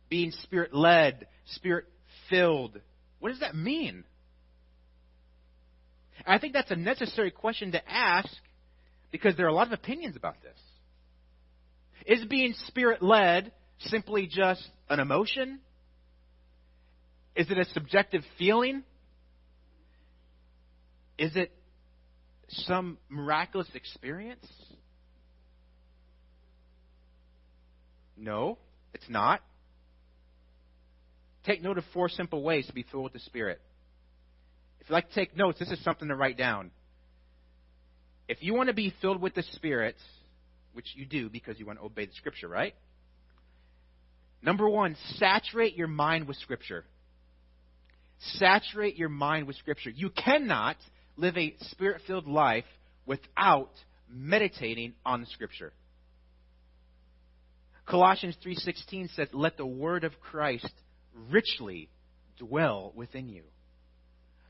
being 0.09 0.31
spirit 0.43 0.73
led, 0.73 1.25
spirit 1.53 1.85
filled. 2.29 2.81
What 3.19 3.29
does 3.29 3.39
that 3.39 3.55
mean? 3.55 4.03
I 6.27 6.37
think 6.37 6.51
that's 6.51 6.71
a 6.71 6.75
necessary 6.75 7.31
question 7.31 7.71
to 7.71 7.81
ask 7.89 8.27
because 9.11 9.35
there 9.35 9.45
are 9.45 9.49
a 9.49 9.53
lot 9.53 9.67
of 9.67 9.73
opinions 9.73 10.15
about 10.15 10.41
this. 10.41 10.57
Is 12.05 12.25
being 12.25 12.53
spirit 12.67 13.01
led 13.01 13.51
simply 13.79 14.27
just 14.27 14.67
an 14.89 14.99
emotion? 14.99 15.59
Is 17.35 17.49
it 17.49 17.57
a 17.57 17.65
subjective 17.65 18.23
feeling? 18.37 18.83
Is 21.17 21.35
it 21.35 21.51
some 22.49 22.97
miraculous 23.09 23.67
experience? 23.73 24.45
No, 28.17 28.57
it's 28.93 29.09
not. 29.09 29.41
Take 31.45 31.63
note 31.63 31.77
of 31.77 31.83
four 31.93 32.09
simple 32.09 32.43
ways 32.43 32.67
to 32.67 32.73
be 32.73 32.83
filled 32.83 33.03
with 33.05 33.13
the 33.13 33.19
Spirit. 33.19 33.59
If 34.79 34.89
you 34.89 34.93
like 34.93 35.09
to 35.09 35.15
take 35.15 35.35
notes, 35.35 35.59
this 35.59 35.71
is 35.71 35.83
something 35.83 36.07
to 36.07 36.15
write 36.15 36.37
down. 36.37 36.71
If 38.27 38.37
you 38.41 38.53
want 38.53 38.67
to 38.67 38.73
be 38.73 38.93
filled 39.01 39.21
with 39.21 39.33
the 39.33 39.43
Spirit, 39.53 39.95
which 40.73 40.87
you 40.95 41.05
do 41.05 41.29
because 41.29 41.59
you 41.59 41.65
want 41.65 41.79
to 41.79 41.85
obey 41.85 42.05
the 42.05 42.13
Scripture, 42.13 42.47
right? 42.47 42.75
Number 44.41 44.67
one, 44.67 44.95
saturate 45.17 45.75
your 45.75 45.87
mind 45.87 46.27
with 46.27 46.37
Scripture. 46.37 46.85
Saturate 48.35 48.95
your 48.95 49.09
mind 49.09 49.47
with 49.47 49.55
Scripture. 49.57 49.89
You 49.89 50.09
cannot 50.09 50.77
live 51.17 51.37
a 51.37 51.55
spirit 51.59 52.01
filled 52.07 52.27
life 52.27 52.65
without 53.05 53.71
meditating 54.09 54.93
on 55.05 55.21
the 55.21 55.27
scripture. 55.27 55.73
Colossians 57.85 58.35
3:16 58.37 59.09
says, 59.09 59.33
"Let 59.33 59.57
the 59.57 59.65
word 59.65 60.03
of 60.03 60.19
Christ 60.19 60.73
richly 61.13 61.89
dwell 62.37 62.91
within 62.95 63.27
you." 63.29 63.45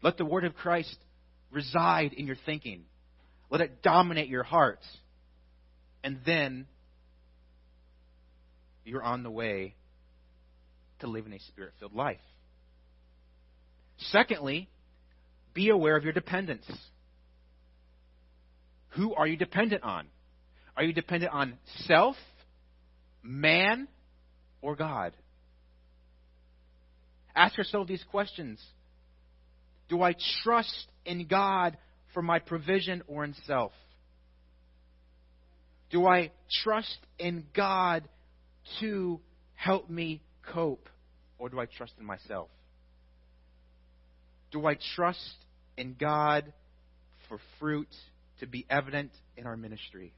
Let 0.02 0.18
the 0.18 0.26
word 0.26 0.46
of 0.46 0.56
Christ 0.56 0.98
reside 1.50 2.14
in 2.14 2.28
your 2.28 2.36
thinking. 2.36 2.86
Let 3.50 3.62
it 3.62 3.82
dominate 3.82 4.30
your 4.30 4.44
heart. 4.44 4.86
And 6.04 6.20
then 6.26 6.68
you're 8.84 9.04
on 9.04 9.24
the 9.24 9.32
way 9.32 9.76
to 11.00 11.08
living 11.08 11.34
a 11.34 11.40
spirit 11.40 11.74
filled 11.80 11.94
life. 11.94 12.20
Secondly, 13.98 14.70
be 15.54 15.70
aware 15.70 15.96
of 15.96 16.04
your 16.04 16.14
dependence. 16.14 16.66
Who 18.90 19.14
are 19.14 19.28
you 19.28 19.38
dependent 19.38 19.84
on? 19.84 20.08
Are 20.76 20.84
you 20.84 20.94
dependent 20.94 21.32
on 21.34 21.58
self, 21.86 22.16
man, 23.22 23.88
or 24.62 24.76
God? 24.76 25.14
Ask 27.36 27.58
yourself 27.58 27.88
these 27.88 28.04
questions 28.10 28.64
Do 29.90 30.02
I 30.02 30.16
trust 30.44 30.88
in 31.06 31.28
God 31.28 31.78
for 32.14 32.22
my 32.22 32.40
provision 32.40 33.04
or 33.08 33.24
in 33.24 33.36
self? 33.46 33.72
Do 35.92 36.08
I 36.08 36.32
trust 36.64 36.98
in 37.20 37.46
God 37.54 38.08
to 38.80 39.20
help 39.56 39.90
me 39.90 40.22
cope, 40.54 40.88
or 41.38 41.50
do 41.50 41.60
I 41.60 41.66
trust 41.66 41.94
in 42.00 42.06
myself? 42.06 42.50
Do 44.52 44.66
I 44.66 44.78
trust 44.96 45.36
in 45.78 45.96
God 46.00 46.52
for 47.28 47.40
fruit 47.60 47.94
to 48.40 48.48
be 48.48 48.66
evident 48.70 49.12
in 49.38 49.46
our 49.46 49.58
ministry? 49.58 50.14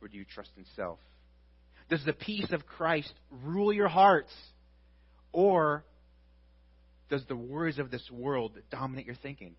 Or 0.00 0.08
do 0.08 0.16
you 0.16 0.24
trust 0.24 0.50
in 0.56 0.64
self? 0.76 0.98
Does 1.88 2.04
the 2.04 2.12
peace 2.12 2.50
of 2.52 2.66
Christ 2.66 3.12
rule 3.44 3.72
your 3.72 3.88
hearts? 3.88 4.32
Or 5.32 5.84
does 7.10 7.24
the 7.26 7.36
worries 7.36 7.78
of 7.78 7.90
this 7.90 8.08
world 8.10 8.52
dominate 8.70 9.06
your 9.06 9.16
thinking? 9.16 9.54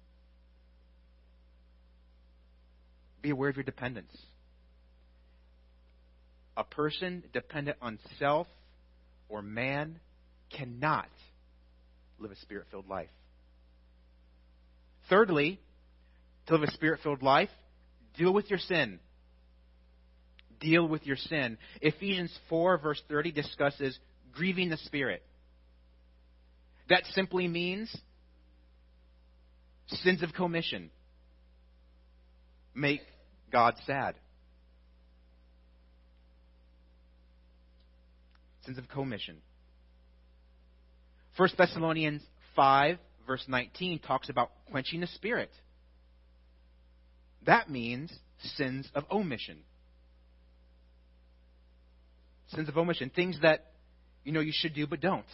Be 3.26 3.32
aware 3.32 3.50
of 3.50 3.56
your 3.56 3.64
dependence. 3.64 4.16
A 6.56 6.64
person 6.64 7.24
dependent 7.34 7.76
on 7.82 7.98
self 8.20 8.46
or 9.30 9.42
man 9.42 10.00
cannot 10.56 11.10
live 12.20 12.30
a 12.30 12.36
spirit 12.36 12.68
filled 12.70 12.88
life. 12.88 13.10
Thirdly, 15.10 15.60
to 16.46 16.54
live 16.54 16.70
a 16.70 16.72
spirit 16.74 17.00
filled 17.02 17.24
life, 17.24 17.50
deal 18.16 18.32
with 18.32 18.48
your 18.48 18.60
sin. 18.60 19.00
Deal 20.60 20.88
with 20.88 21.04
your 21.08 21.18
sin. 21.18 21.58
Ephesians 21.82 22.32
4, 22.48 22.78
verse 22.78 23.02
30 23.10 23.32
discusses 23.32 23.98
grieving 24.34 24.70
the 24.70 24.78
Spirit. 24.78 25.24
That 26.90 27.02
simply 27.16 27.48
means 27.48 27.90
sins 29.88 30.22
of 30.22 30.32
commission 30.32 30.92
make 32.76 33.02
God 33.52 33.76
sad. 33.86 34.16
Sins 38.66 38.78
of 38.78 38.88
commission. 38.90 39.38
1 41.38 41.50
Thessalonians 41.58 42.22
5, 42.56 42.98
verse 43.28 43.44
19, 43.48 44.00
talks 44.00 44.30
about 44.30 44.52
quenching 44.72 45.02
the 45.02 45.08
spirit. 45.08 45.52
That 47.46 47.70
means 47.70 48.12
sins 48.56 48.90
of 48.96 49.04
omission. 49.12 49.58
Sins 52.48 52.70
of 52.70 52.78
omission, 52.78 53.12
things 53.14 53.40
that 53.42 53.72
you 54.24 54.32
know 54.32 54.40
you 54.40 54.54
should 54.54 54.74
do 54.74 54.88
but 54.88 55.02
don't. 55.02 55.26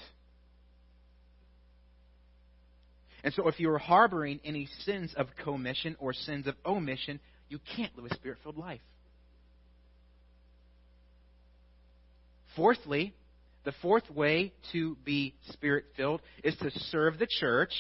And 3.24 3.34
so 3.34 3.48
if 3.48 3.60
you 3.60 3.70
are 3.72 3.78
harboring 3.78 4.40
any 4.44 4.68
sins 4.84 5.14
of 5.16 5.28
commission 5.44 5.96
or 6.00 6.14
sins 6.14 6.48
of 6.48 6.56
omission, 6.66 7.20
you 7.52 7.60
can't 7.76 7.94
live 7.98 8.10
a 8.10 8.16
spirit 8.16 8.38
filled 8.44 8.58
life. 8.58 8.80
Fourthly, 12.56 13.14
the 13.66 13.74
fourth 13.82 14.10
way 14.10 14.54
to 14.72 14.96
be 15.04 15.36
spirit 15.50 15.86
filled 15.98 16.22
is 16.46 16.56
to 16.58 16.72
serve 16.90 17.20
the 17.20 17.28
church 17.40 17.74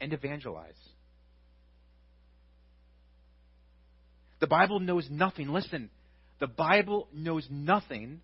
and 0.00 0.12
evangelize. 0.12 0.74
The 4.40 4.48
Bible 4.48 4.80
knows 4.80 5.06
nothing. 5.08 5.48
Listen, 5.48 5.88
the 6.40 6.48
Bible 6.48 7.06
knows 7.14 7.46
nothing 7.48 8.20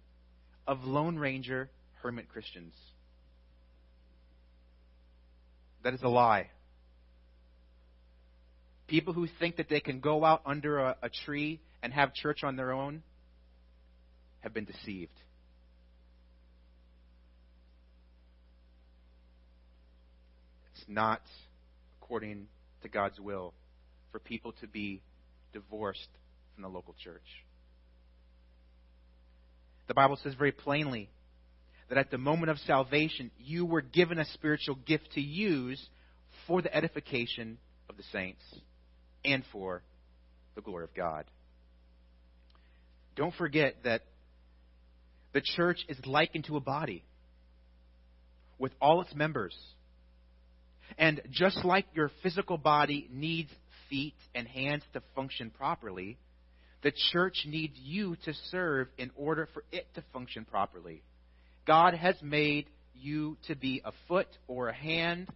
of 0.66 0.82
Lone 0.82 1.16
Ranger 1.16 1.70
hermit 2.02 2.28
Christians. 2.28 2.74
That 5.84 5.94
is 5.94 6.02
a 6.02 6.08
lie. 6.08 6.48
People 8.88 9.12
who 9.12 9.28
think 9.38 9.56
that 9.56 9.68
they 9.68 9.80
can 9.80 10.00
go 10.00 10.24
out 10.24 10.40
under 10.46 10.78
a, 10.78 10.96
a 11.02 11.10
tree 11.10 11.60
and 11.82 11.92
have 11.92 12.14
church 12.14 12.42
on 12.42 12.56
their 12.56 12.72
own 12.72 13.02
have 14.40 14.54
been 14.54 14.64
deceived. 14.64 15.12
It's 20.74 20.84
not 20.88 21.20
according 22.00 22.46
to 22.82 22.88
God's 22.88 23.20
will 23.20 23.52
for 24.10 24.18
people 24.20 24.52
to 24.62 24.66
be 24.66 25.02
divorced 25.52 26.08
from 26.54 26.62
the 26.62 26.68
local 26.68 26.94
church. 27.04 27.20
The 29.86 29.94
Bible 29.94 30.18
says 30.22 30.32
very 30.32 30.52
plainly 30.52 31.10
that 31.90 31.98
at 31.98 32.10
the 32.10 32.18
moment 32.18 32.50
of 32.50 32.58
salvation, 32.60 33.30
you 33.38 33.66
were 33.66 33.82
given 33.82 34.18
a 34.18 34.24
spiritual 34.24 34.76
gift 34.76 35.12
to 35.12 35.20
use 35.20 35.82
for 36.46 36.62
the 36.62 36.74
edification 36.74 37.58
of 37.90 37.98
the 37.98 38.02
saints 38.12 38.42
and 39.32 39.44
for 39.52 39.82
the 40.54 40.60
glory 40.60 40.84
of 40.84 40.94
God. 40.94 41.24
Don't 43.16 43.34
forget 43.34 43.76
that 43.84 44.02
the 45.32 45.42
church 45.42 45.84
is 45.88 45.98
likened 46.06 46.44
to 46.44 46.56
a 46.56 46.60
body 46.60 47.04
with 48.58 48.72
all 48.80 49.00
its 49.02 49.14
members 49.14 49.56
and 50.96 51.20
just 51.30 51.64
like 51.64 51.86
your 51.94 52.10
physical 52.22 52.56
body 52.56 53.08
needs 53.12 53.50
feet 53.90 54.14
and 54.34 54.46
hands 54.46 54.82
to 54.92 55.02
function 55.14 55.50
properly, 55.50 56.16
the 56.82 56.92
church 57.12 57.44
needs 57.46 57.74
you 57.76 58.16
to 58.24 58.32
serve 58.50 58.88
in 58.96 59.10
order 59.16 59.48
for 59.52 59.64
it 59.72 59.86
to 59.94 60.04
function 60.12 60.44
properly. 60.44 61.02
God 61.66 61.94
has 61.94 62.14
made 62.22 62.66
you 62.94 63.36
to 63.48 63.54
be 63.54 63.82
a 63.84 63.92
foot 64.06 64.28
or 64.46 64.68
a 64.68 64.74
hand 64.74 65.28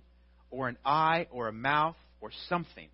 or 0.50 0.68
an 0.68 0.78
eye 0.84 1.26
or 1.30 1.48
a 1.48 1.52
mouth 1.52 1.96
or 2.20 2.30
something. 2.48 2.88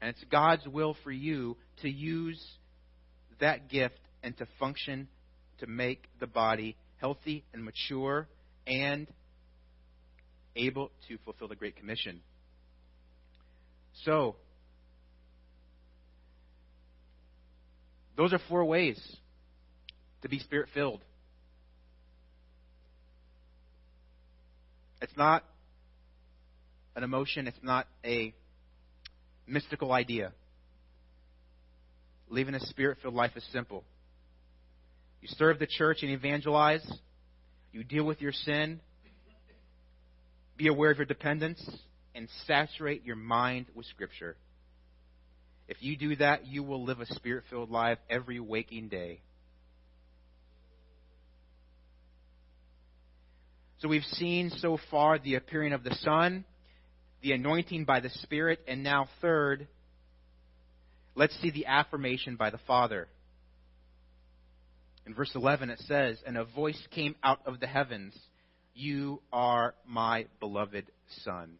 And 0.00 0.10
it's 0.10 0.24
God's 0.30 0.66
will 0.66 0.96
for 1.04 1.10
you 1.10 1.56
to 1.82 1.90
use 1.90 2.42
that 3.40 3.68
gift 3.68 4.00
and 4.22 4.36
to 4.38 4.46
function 4.58 5.08
to 5.58 5.66
make 5.66 6.04
the 6.18 6.26
body 6.26 6.76
healthy 6.96 7.44
and 7.52 7.64
mature 7.64 8.28
and 8.66 9.06
able 10.56 10.90
to 11.08 11.18
fulfill 11.24 11.48
the 11.48 11.56
Great 11.56 11.76
Commission. 11.76 12.20
So, 14.04 14.36
those 18.16 18.32
are 18.32 18.40
four 18.48 18.64
ways 18.64 19.00
to 20.22 20.28
be 20.28 20.38
spirit 20.38 20.68
filled. 20.74 21.02
It's 25.02 25.16
not 25.16 25.44
an 26.94 27.02
emotion, 27.02 27.46
it's 27.46 27.58
not 27.62 27.86
a 28.04 28.34
mystical 29.50 29.92
idea. 29.92 30.32
Living 32.28 32.54
a 32.54 32.60
spirit 32.60 32.98
filled 33.02 33.14
life 33.14 33.32
is 33.36 33.44
simple. 33.52 33.84
You 35.20 35.28
serve 35.32 35.58
the 35.58 35.66
church 35.66 35.98
and 36.02 36.10
evangelize. 36.10 36.88
You 37.72 37.84
deal 37.84 38.04
with 38.04 38.20
your 38.20 38.32
sin. 38.32 38.80
Be 40.56 40.68
aware 40.68 40.90
of 40.90 40.98
your 40.98 41.06
dependence 41.06 41.62
and 42.14 42.28
saturate 42.46 43.04
your 43.04 43.16
mind 43.16 43.66
with 43.74 43.86
Scripture. 43.86 44.36
If 45.68 45.78
you 45.80 45.96
do 45.96 46.16
that, 46.16 46.46
you 46.46 46.62
will 46.62 46.84
live 46.84 47.00
a 47.00 47.06
spirit 47.06 47.44
filled 47.48 47.70
life 47.70 47.98
every 48.08 48.40
waking 48.40 48.88
day. 48.88 49.20
So 53.78 53.88
we've 53.88 54.02
seen 54.02 54.50
so 54.58 54.78
far 54.90 55.18
the 55.18 55.36
appearing 55.36 55.72
of 55.72 55.84
the 55.84 55.94
Son, 56.02 56.44
the 57.22 57.32
anointing 57.32 57.84
by 57.84 58.00
the 58.00 58.10
Spirit, 58.22 58.60
and 58.66 58.82
now, 58.82 59.08
third, 59.20 59.68
let's 61.14 61.38
see 61.40 61.50
the 61.50 61.66
affirmation 61.66 62.36
by 62.36 62.50
the 62.50 62.60
Father. 62.66 63.08
In 65.06 65.14
verse 65.14 65.32
11, 65.34 65.70
it 65.70 65.80
says, 65.86 66.18
And 66.26 66.36
a 66.36 66.44
voice 66.44 66.80
came 66.90 67.14
out 67.22 67.40
of 67.46 67.60
the 67.60 67.66
heavens 67.66 68.14
you 68.74 69.20
are 69.32 69.74
my 69.86 70.26
beloved 70.38 70.86
Son. 71.24 71.58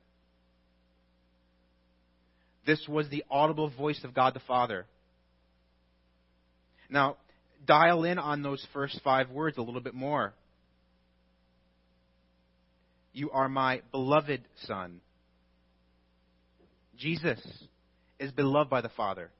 This 2.66 2.87
was 2.88 3.09
the 3.09 3.25
audible 3.31 3.70
voice 3.70 4.03
of 4.05 4.14
God 4.14 4.35
the 4.35 4.40
Father. 4.40 4.87
Now, 6.88 7.16
dial 7.66 8.05
in 8.05 8.18
on 8.18 8.42
those 8.42 8.64
first 8.73 9.01
five 9.03 9.31
words 9.31 9.59
a 9.59 9.62
little 9.62 9.81
bit 9.81 9.94
more. 9.94 10.35
You 13.12 13.31
are 13.33 13.49
my 13.49 13.83
beloved 13.90 14.42
Son. 14.66 15.01
Jesus 17.00 17.40
is 18.18 18.30
beloved 18.30 18.68
by 18.68 18.82
the 18.82 18.90
Father, 18.90 19.30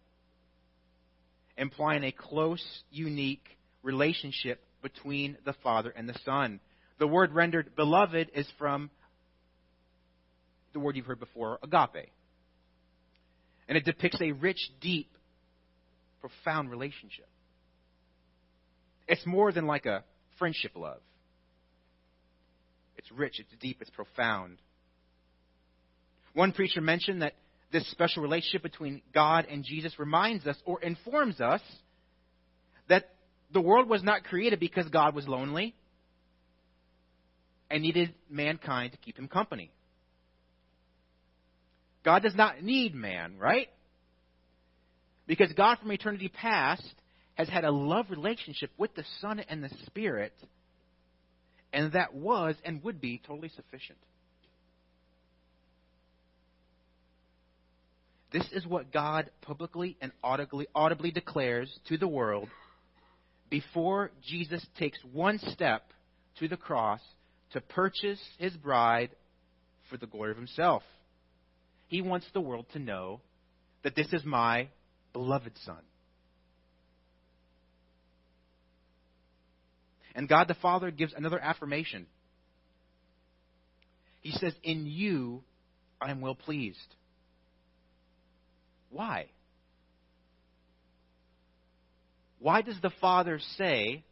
implying 1.59 2.05
a 2.05 2.11
close, 2.11 2.65
unique 2.91 3.45
relationship 3.83 4.63
between 4.83 5.37
the 5.45 5.53
Father 5.63 5.91
and 5.91 6.09
the 6.09 6.19
Son. 6.25 6.59
The 6.99 7.07
word 7.07 7.33
rendered 7.35 7.77
beloved 7.77 8.31
is 8.35 8.49
from 8.59 8.89
the 10.73 10.81
word 10.81 10.97
you've 10.97 11.05
heard 11.05 11.21
before, 11.21 11.59
agape. 11.63 12.11
And 13.69 13.77
it 13.77 13.85
depicts 13.85 14.23
a 14.23 14.33
rich, 14.33 14.71
deep, 14.81 15.11
profound 16.23 16.71
relationship. 16.71 17.29
It's 19.07 19.27
more 19.27 19.53
than 19.53 19.67
like 19.67 19.85
a 19.85 20.03
friendship 20.39 20.73
love. 20.77 21.01
It's 22.97 23.13
rich, 23.13 23.39
it's 23.39 23.53
deep, 23.61 23.79
it's 23.83 23.91
profound. 23.91 24.57
One 26.33 26.53
preacher 26.53 26.81
mentioned 26.81 27.21
that 27.21 27.35
this 27.73 27.89
special 27.91 28.23
relationship 28.23 28.63
between 28.63 29.03
God 29.15 29.47
and 29.51 29.65
Jesus 29.65 29.99
reminds 29.99 30.47
us 30.47 30.57
or 30.65 30.81
informs 30.81 31.41
us 31.41 31.61
that 32.89 33.11
the 33.53 33.61
world 33.61 33.89
was 33.89 34.03
not 34.03 34.25
created 34.25 34.61
because 34.61 34.89
God 34.89 35.15
was 35.15 35.29
lonely 35.29 35.75
and 37.71 37.83
needed 37.83 38.15
mankind 38.29 38.93
to 38.93 38.99
keep 38.99 39.19
him 39.19 39.29
company. 39.29 39.71
God 42.05 42.23
does 42.23 42.35
not 42.35 42.63
need 42.63 42.95
man, 42.95 43.37
right? 43.39 43.69
Because 45.27 45.53
God 45.53 45.79
from 45.79 45.93
eternity 45.93 46.29
past 46.29 46.83
has 47.35 47.49
had 47.49 47.65
a 47.65 47.71
love 47.71 48.07
relationship 48.11 48.71
with 48.77 48.95
the 48.95 49.05
Son 49.21 49.41
and 49.49 49.63
the 49.63 49.71
Spirit, 49.87 50.33
and 51.73 51.93
that 51.93 52.15
was 52.15 52.57
and 52.65 52.83
would 52.83 53.01
be 53.01 53.21
totally 53.25 53.51
sufficient. 53.51 53.99
This 58.33 58.47
is 58.53 58.67
what 58.67 58.93
God 58.93 59.31
publicly 59.43 59.97
and 60.01 60.13
audibly, 60.23 60.69
audibly 60.75 61.11
declares 61.11 61.71
to 61.89 61.99
the 61.99 62.07
world 62.07 62.49
before 63.49 64.13
Jesus 64.25 64.65
takes 64.79 64.99
one 65.13 65.39
step 65.39 65.83
to 66.39 66.47
the 66.47 66.57
cross 66.57 67.01
to 67.53 67.61
purchase 67.61 68.21
his 68.39 68.53
bride 68.55 69.11
for 69.89 69.97
the 69.97 70.07
glory 70.07 70.31
of 70.31 70.37
himself. 70.37 70.85
He 71.89 72.03
wants 72.03 72.27
the 72.33 72.41
world 72.41 72.67
to 72.73 72.79
know 72.79 73.21
that 73.83 73.97
this 73.97 74.13
is 74.13 74.25
my 74.25 74.69
beloved 75.13 75.53
Son. 75.65 75.81
And 80.15 80.29
God 80.29 80.47
the 80.47 80.55
Father 80.55 80.93
gives 80.93 81.13
another 81.15 81.41
affirmation. 81.41 82.07
He 84.21 84.31
says, 84.33 84.53
In 84.63 84.87
you 84.87 85.43
I 86.01 86.11
am 86.11 86.21
well 86.21 86.35
pleased. 86.35 86.79
Why? 88.91 89.27
Why 92.39 92.63
does 92.63 92.81
the 92.81 92.91
Father 93.01 93.39
say, 93.57 94.05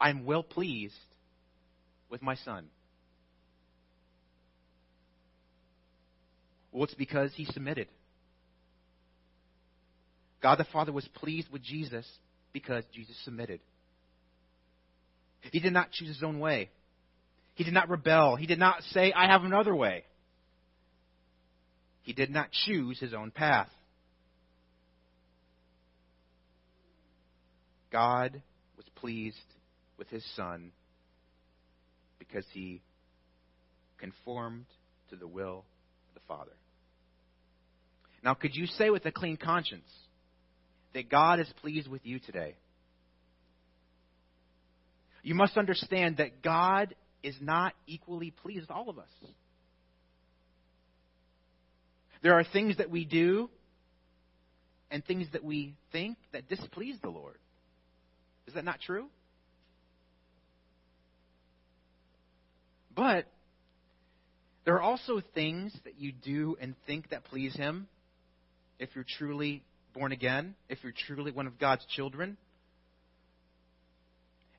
I'm 0.00 0.24
well 0.24 0.42
pleased 0.42 0.94
with 2.10 2.22
my 2.22 2.34
Son? 2.36 2.66
Well, 6.72 6.84
it's 6.84 6.94
because 6.94 7.32
he 7.34 7.46
submitted. 7.46 7.88
God 10.42 10.58
the 10.58 10.64
Father 10.64 10.92
was 10.92 11.08
pleased 11.14 11.48
with 11.50 11.62
Jesus 11.62 12.06
because 12.52 12.84
Jesus 12.92 13.16
submitted. 13.24 13.60
He 15.52 15.60
did 15.60 15.72
not 15.72 15.92
choose 15.92 16.08
his 16.08 16.22
own 16.22 16.40
way. 16.40 16.70
He 17.54 17.64
did 17.64 17.72
not 17.72 17.88
rebel. 17.88 18.36
He 18.36 18.46
did 18.46 18.58
not 18.58 18.82
say, 18.90 19.12
I 19.12 19.26
have 19.28 19.44
another 19.44 19.74
way. 19.74 20.04
He 22.06 22.12
did 22.12 22.30
not 22.30 22.52
choose 22.52 23.00
his 23.00 23.12
own 23.12 23.32
path. 23.32 23.68
God 27.90 28.40
was 28.76 28.86
pleased 28.94 29.36
with 29.98 30.08
his 30.08 30.24
Son 30.36 30.70
because 32.20 32.44
he 32.52 32.80
conformed 33.98 34.66
to 35.10 35.16
the 35.16 35.26
will 35.26 35.64
of 36.08 36.14
the 36.14 36.20
Father. 36.28 36.52
Now, 38.22 38.34
could 38.34 38.54
you 38.54 38.66
say 38.66 38.88
with 38.90 39.04
a 39.04 39.10
clean 39.10 39.36
conscience 39.36 39.90
that 40.94 41.10
God 41.10 41.40
is 41.40 41.52
pleased 41.60 41.88
with 41.88 42.06
you 42.06 42.20
today? 42.20 42.54
You 45.24 45.34
must 45.34 45.56
understand 45.56 46.18
that 46.18 46.40
God 46.40 46.94
is 47.24 47.34
not 47.40 47.72
equally 47.88 48.30
pleased 48.30 48.60
with 48.60 48.70
all 48.70 48.90
of 48.90 49.00
us. 49.00 49.10
There 52.26 52.34
are 52.34 52.42
things 52.42 52.78
that 52.78 52.90
we 52.90 53.04
do 53.04 53.48
and 54.90 55.04
things 55.04 55.28
that 55.32 55.44
we 55.44 55.76
think 55.92 56.18
that 56.32 56.48
displease 56.48 56.96
the 57.00 57.08
Lord. 57.08 57.38
Is 58.48 58.54
that 58.54 58.64
not 58.64 58.80
true? 58.80 59.06
But 62.96 63.26
there 64.64 64.74
are 64.74 64.82
also 64.82 65.22
things 65.36 65.72
that 65.84 66.00
you 66.00 66.10
do 66.10 66.56
and 66.60 66.74
think 66.84 67.10
that 67.10 67.22
please 67.26 67.54
Him 67.54 67.86
if 68.80 68.88
you're 68.96 69.06
truly 69.18 69.62
born 69.94 70.10
again, 70.10 70.56
if 70.68 70.80
you're 70.82 70.94
truly 71.06 71.30
one 71.30 71.46
of 71.46 71.60
God's 71.60 71.86
children. 71.94 72.36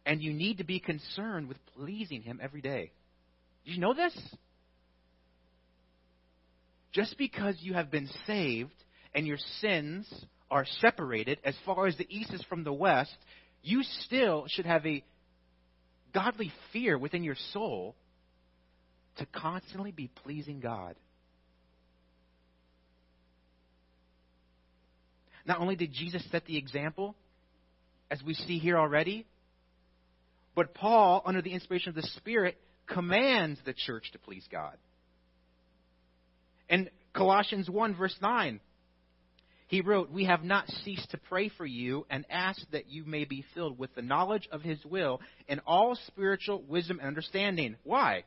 And 0.05 0.21
you 0.21 0.31
need 0.31 0.59
to 0.59 0.63
be 0.63 0.79
concerned 0.79 1.49
with 1.49 1.57
pleasing 1.75 2.21
Him 2.21 2.39
every 2.41 2.61
day. 2.61 2.93
Did 3.65 3.73
you 3.73 3.81
know 3.81 3.93
this? 3.93 4.17
Just 6.97 7.15
because 7.19 7.55
you 7.59 7.75
have 7.75 7.91
been 7.91 8.09
saved 8.25 8.73
and 9.13 9.27
your 9.27 9.37
sins 9.61 10.11
are 10.49 10.65
separated 10.81 11.37
as 11.43 11.53
far 11.63 11.85
as 11.85 11.95
the 11.95 12.07
east 12.09 12.33
is 12.33 12.41
from 12.49 12.63
the 12.63 12.73
west, 12.73 13.15
you 13.61 13.83
still 14.05 14.45
should 14.47 14.65
have 14.65 14.83
a 14.83 15.03
godly 16.11 16.51
fear 16.73 16.97
within 16.97 17.23
your 17.23 17.35
soul 17.53 17.95
to 19.17 19.27
constantly 19.27 19.91
be 19.91 20.07
pleasing 20.07 20.59
God. 20.59 20.95
Not 25.45 25.59
only 25.59 25.75
did 25.75 25.93
Jesus 25.93 26.23
set 26.31 26.45
the 26.45 26.57
example, 26.57 27.15
as 28.09 28.23
we 28.23 28.33
see 28.33 28.57
here 28.57 28.75
already, 28.75 29.27
but 30.55 30.73
Paul, 30.73 31.21
under 31.27 31.43
the 31.43 31.53
inspiration 31.53 31.89
of 31.89 31.95
the 31.95 32.09
Spirit, 32.17 32.57
commands 32.87 33.59
the 33.65 33.73
church 33.73 34.09
to 34.13 34.17
please 34.17 34.47
God. 34.51 34.77
In 36.69 36.89
Colossians 37.13 37.69
1, 37.69 37.95
verse 37.95 38.15
9, 38.21 38.59
he 39.67 39.81
wrote, 39.81 40.09
We 40.09 40.25
have 40.25 40.43
not 40.43 40.69
ceased 40.83 41.11
to 41.11 41.17
pray 41.17 41.49
for 41.49 41.65
you 41.65 42.05
and 42.09 42.25
ask 42.29 42.59
that 42.71 42.89
you 42.89 43.03
may 43.05 43.25
be 43.25 43.45
filled 43.53 43.77
with 43.77 43.93
the 43.95 44.01
knowledge 44.01 44.47
of 44.51 44.61
his 44.61 44.83
will 44.85 45.19
and 45.47 45.59
all 45.67 45.97
spiritual 46.07 46.63
wisdom 46.63 46.99
and 46.99 47.07
understanding. 47.07 47.75
Why? 47.83 48.23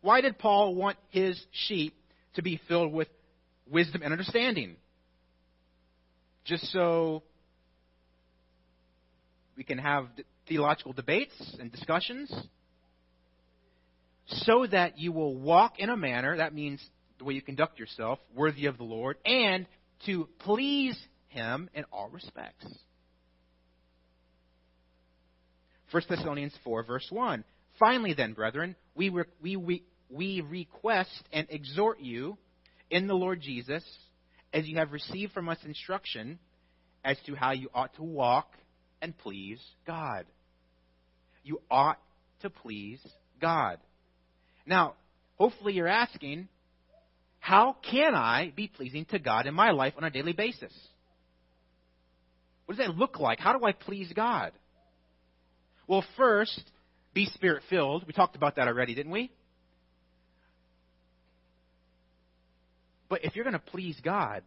Why 0.00 0.20
did 0.20 0.38
Paul 0.38 0.74
want 0.74 0.96
his 1.10 1.40
sheep 1.52 1.94
to 2.34 2.42
be 2.42 2.60
filled 2.68 2.92
with 2.92 3.08
wisdom 3.68 4.02
and 4.02 4.12
understanding? 4.12 4.76
Just 6.44 6.70
so 6.72 7.22
we 9.56 9.62
can 9.62 9.78
have 9.78 10.06
theological 10.48 10.92
debates 10.92 11.34
and 11.60 11.70
discussions? 11.70 12.32
So 14.30 14.66
that 14.66 14.98
you 14.98 15.12
will 15.12 15.36
walk 15.36 15.78
in 15.78 15.90
a 15.90 15.96
manner, 15.96 16.36
that 16.36 16.54
means 16.54 16.84
the 17.18 17.24
way 17.24 17.34
you 17.34 17.42
conduct 17.42 17.78
yourself, 17.78 18.18
worthy 18.34 18.66
of 18.66 18.78
the 18.78 18.84
Lord, 18.84 19.16
and 19.24 19.66
to 20.06 20.28
please 20.40 20.98
Him 21.28 21.68
in 21.74 21.84
all 21.92 22.08
respects. 22.08 22.66
1 25.90 26.02
Thessalonians 26.08 26.54
4, 26.62 26.84
verse 26.84 27.06
1. 27.10 27.44
Finally, 27.78 28.14
then, 28.14 28.32
brethren, 28.32 28.76
we, 28.94 29.10
we, 29.10 29.56
we, 29.56 29.82
we 30.08 30.40
request 30.40 31.10
and 31.32 31.46
exhort 31.50 32.00
you 32.00 32.38
in 32.90 33.06
the 33.06 33.14
Lord 33.14 33.40
Jesus, 33.40 33.84
as 34.52 34.66
you 34.66 34.76
have 34.76 34.92
received 34.92 35.32
from 35.32 35.48
us 35.48 35.58
instruction 35.64 36.38
as 37.04 37.16
to 37.26 37.34
how 37.34 37.52
you 37.52 37.68
ought 37.74 37.94
to 37.94 38.02
walk 38.02 38.52
and 39.02 39.16
please 39.18 39.60
God. 39.86 40.26
You 41.42 41.60
ought 41.70 41.98
to 42.42 42.50
please 42.50 43.00
God. 43.40 43.78
Now, 44.66 44.94
hopefully 45.36 45.72
you're 45.74 45.88
asking, 45.88 46.48
how 47.38 47.76
can 47.90 48.14
I 48.14 48.52
be 48.54 48.68
pleasing 48.68 49.06
to 49.06 49.18
God 49.18 49.46
in 49.46 49.54
my 49.54 49.70
life 49.70 49.94
on 49.96 50.04
a 50.04 50.10
daily 50.10 50.32
basis? 50.32 50.72
What 52.66 52.76
does 52.76 52.86
that 52.86 52.96
look 52.96 53.18
like? 53.18 53.40
How 53.40 53.58
do 53.58 53.64
I 53.64 53.72
please 53.72 54.12
God? 54.14 54.52
Well, 55.88 56.04
first, 56.16 56.62
be 57.14 57.26
spirit 57.26 57.64
filled. 57.68 58.06
We 58.06 58.12
talked 58.12 58.36
about 58.36 58.56
that 58.56 58.68
already, 58.68 58.94
didn't 58.94 59.10
we? 59.10 59.32
But 63.08 63.24
if 63.24 63.34
you're 63.34 63.44
going 63.44 63.54
to 63.54 63.58
please 63.58 63.98
God, 64.04 64.44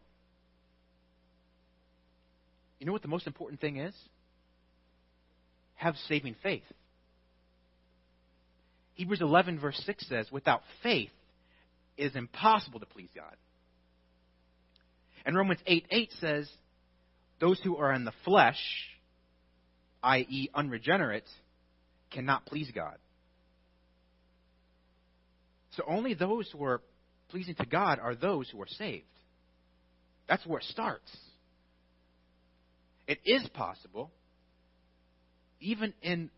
you 2.80 2.86
know 2.86 2.94
what 2.94 3.02
the 3.02 3.10
most 3.10 3.28
important 3.28 3.60
thing 3.60 3.78
is? 3.78 3.94
Have 5.76 5.96
saving 6.08 6.36
faith. 6.42 6.64
Hebrews 8.96 9.22
11, 9.22 9.60
verse 9.60 9.82
6 9.86 10.08
says, 10.08 10.32
Without 10.32 10.62
faith, 10.82 11.12
it 11.98 12.06
is 12.06 12.16
impossible 12.16 12.80
to 12.80 12.86
please 12.86 13.10
God. 13.16 13.36
And 15.26 15.36
Romans 15.36 15.60
8 15.66 15.88
8 15.90 16.12
says, 16.20 16.50
Those 17.40 17.60
who 17.64 17.78
are 17.78 17.94
in 17.94 18.06
the 18.06 18.14
flesh, 18.26 18.60
i.e., 20.04 20.50
unregenerate, 20.54 21.28
cannot 22.12 22.46
please 22.46 22.70
God. 22.74 22.98
So 25.76 25.84
only 25.88 26.14
those 26.14 26.50
who 26.52 26.64
are 26.64 26.82
pleasing 27.30 27.56
to 27.56 27.66
God 27.66 28.00
are 28.00 28.16
those 28.16 28.50
who 28.50 28.62
are 28.62 28.68
saved. 28.68 29.06
That's 30.28 30.46
where 30.46 30.60
it 30.60 30.66
starts. 30.66 31.12
It 33.08 33.20
is 33.26 33.48
possible, 33.50 34.12
even 35.60 35.94
in 36.02 36.30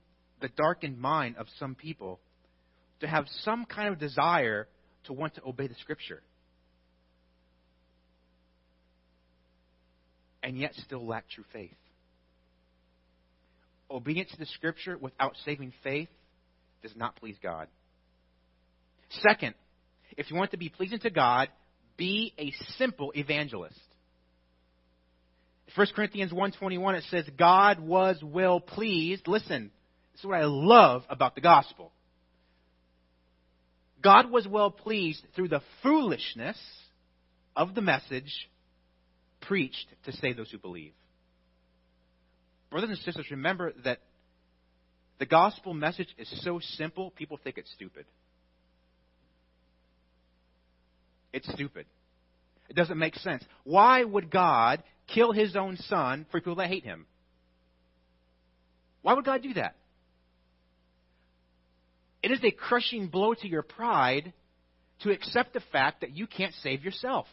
the 0.42 0.48
darkened 0.50 1.00
mind 1.00 1.36
of 1.38 1.48
some 1.60 1.76
people, 1.76 2.20
to 3.02 3.08
have 3.08 3.26
some 3.44 3.66
kind 3.66 3.90
of 3.90 4.00
desire 4.00 4.68
to 5.06 5.14
want 5.14 5.36
to 5.36 5.42
obey 5.46 5.68
the 5.68 5.76
Scripture. 5.76 6.22
And 10.44 10.58
yet 10.58 10.74
still 10.76 11.06
lack 11.06 11.30
true 11.30 11.44
faith. 11.52 11.76
Obedience 13.90 14.32
to 14.32 14.38
the 14.38 14.46
Scripture 14.46 14.98
without 14.98 15.34
saving 15.46 15.74
faith 15.84 16.10
does 16.82 16.96
not 16.96 17.16
please 17.16 17.36
God. 17.42 17.68
Second, 19.22 19.56
if 20.18 20.30
you 20.30 20.38
want 20.38 20.52
to 20.52 20.58
be 20.58 20.70
pleasing 20.70 21.00
to 21.00 21.10
God, 21.10 21.50
be 21.98 22.34
a 22.38 22.52
simple 22.78 23.12
evangelist. 23.16 23.80
1 25.76 25.88
Corinthians 25.96 26.32
1:21 26.32 26.96
it 26.96 27.04
says 27.06 27.28
God 27.38 27.80
was 27.80 28.22
well 28.24 28.60
pleased. 28.60 29.28
Listen, 29.28 29.72
this 30.14 30.22
is 30.22 30.26
what 30.26 30.40
I 30.40 30.46
love 30.46 31.04
about 31.10 31.36
the 31.36 31.42
gospel. 31.42 31.92
God 34.06 34.30
was 34.30 34.48
well 34.48 34.70
pleased 34.70 35.26
through 35.36 35.48
the 35.48 35.64
foolishness 35.82 36.60
of 37.56 37.74
the 37.74 37.82
message 37.82 38.32
preached 39.42 39.88
to 40.06 40.12
save 40.12 40.38
those 40.38 40.52
who 40.52 40.60
believe. 40.60 40.92
Brothers 42.70 42.92
and 42.92 43.00
sisters, 43.00 43.26
remember 43.32 43.74
that 43.84 44.02
the 45.18 45.26
gospel 45.26 45.74
message 45.74 46.10
is 46.20 46.30
so 46.44 46.60
simple, 46.60 47.10
people 47.10 47.40
think 47.44 47.58
it's 47.58 47.72
stupid. 47.72 48.06
It's 51.34 51.52
stupid. 51.52 51.88
It 52.70 52.76
doesn't 52.76 53.00
make 53.00 53.16
sense. 53.16 53.44
Why 53.64 54.04
would 54.04 54.30
God 54.30 54.84
kill 55.08 55.32
his 55.32 55.56
own 55.56 55.78
son 55.78 56.28
for 56.30 56.40
people 56.40 56.58
that 56.58 56.68
hate 56.68 56.84
him? 56.84 57.08
Why 59.02 59.16
would 59.16 59.26
God 59.26 59.42
do 59.42 59.56
that? 59.56 59.74
It 62.26 62.32
is 62.32 62.44
a 62.44 62.50
crushing 62.50 63.10
blow 63.10 63.36
to 63.36 63.48
your 63.48 63.62
pride 63.62 64.34
to 65.02 65.12
accept 65.12 65.54
the 65.54 65.62
fact 65.72 66.02
that 66.02 66.18
you 66.18 66.26
can't 66.26 66.56
save 66.64 66.84
yourself. 66.84 67.28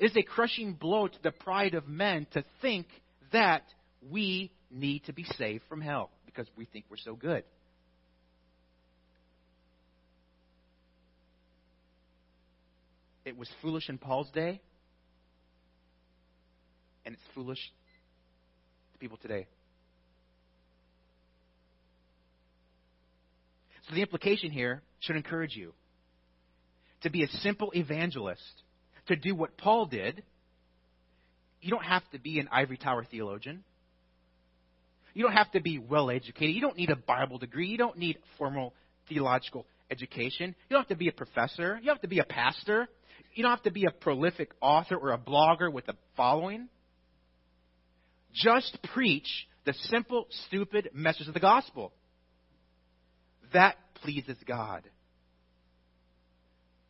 It 0.00 0.06
is 0.06 0.16
a 0.16 0.24
crushing 0.24 0.72
blow 0.72 1.06
to 1.06 1.22
the 1.22 1.30
pride 1.30 1.74
of 1.74 1.86
men 1.86 2.26
to 2.32 2.44
think 2.60 2.88
that 3.30 3.62
we 4.10 4.50
need 4.68 5.04
to 5.04 5.12
be 5.12 5.22
saved 5.22 5.62
from 5.68 5.80
hell 5.80 6.10
because 6.26 6.48
we 6.56 6.64
think 6.64 6.86
we're 6.90 6.96
so 6.96 7.14
good. 7.14 7.44
It 13.24 13.36
was 13.36 13.48
foolish 13.62 13.88
in 13.88 13.96
Paul's 13.96 14.30
day, 14.32 14.60
and 17.06 17.14
it's 17.14 17.22
foolish 17.32 17.60
to 18.92 18.98
people 18.98 19.18
today. 19.18 19.46
So 23.88 23.94
the 23.94 24.02
implication 24.02 24.50
here 24.50 24.82
should 25.00 25.16
encourage 25.16 25.56
you 25.56 25.72
to 27.02 27.10
be 27.10 27.24
a 27.24 27.28
simple 27.28 27.72
evangelist, 27.74 28.62
to 29.08 29.16
do 29.16 29.34
what 29.34 29.56
Paul 29.56 29.86
did. 29.86 30.22
You 31.60 31.70
don't 31.70 31.84
have 31.84 32.02
to 32.12 32.18
be 32.18 32.38
an 32.38 32.48
ivory 32.52 32.76
tower 32.76 33.04
theologian. 33.04 33.64
You 35.14 35.24
don't 35.24 35.32
have 35.32 35.50
to 35.52 35.60
be 35.60 35.78
well 35.78 36.10
educated. 36.10 36.54
You 36.54 36.60
don't 36.60 36.76
need 36.76 36.90
a 36.90 36.96
Bible 36.96 37.38
degree. 37.38 37.68
You 37.68 37.78
don't 37.78 37.98
need 37.98 38.18
formal 38.38 38.72
theological 39.08 39.66
education. 39.90 40.54
You 40.68 40.74
don't 40.74 40.82
have 40.82 40.88
to 40.88 40.96
be 40.96 41.08
a 41.08 41.12
professor. 41.12 41.78
You 41.80 41.86
don't 41.86 41.96
have 41.96 42.02
to 42.02 42.08
be 42.08 42.20
a 42.20 42.24
pastor. 42.24 42.88
You 43.34 43.42
don't 43.42 43.50
have 43.50 43.64
to 43.64 43.70
be 43.70 43.84
a 43.84 43.90
prolific 43.90 44.52
author 44.60 44.96
or 44.96 45.12
a 45.12 45.18
blogger 45.18 45.72
with 45.72 45.88
a 45.88 45.94
following. 46.16 46.68
Just 48.32 48.78
preach 48.94 49.28
the 49.64 49.74
simple, 49.90 50.26
stupid 50.46 50.90
message 50.94 51.28
of 51.28 51.34
the 51.34 51.40
gospel. 51.40 51.92
That 53.52 53.76
pleases 54.02 54.36
God. 54.46 54.82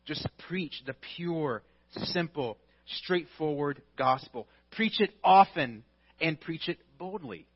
Just 0.05 0.27
preach 0.47 0.73
the 0.85 0.95
pure, 1.15 1.63
simple, 1.95 2.57
straightforward 3.03 3.81
gospel. 3.97 4.47
Preach 4.71 4.99
it 4.99 5.11
often 5.23 5.83
and 6.19 6.39
preach 6.39 6.67
it 6.67 6.77
boldly. 6.97 7.47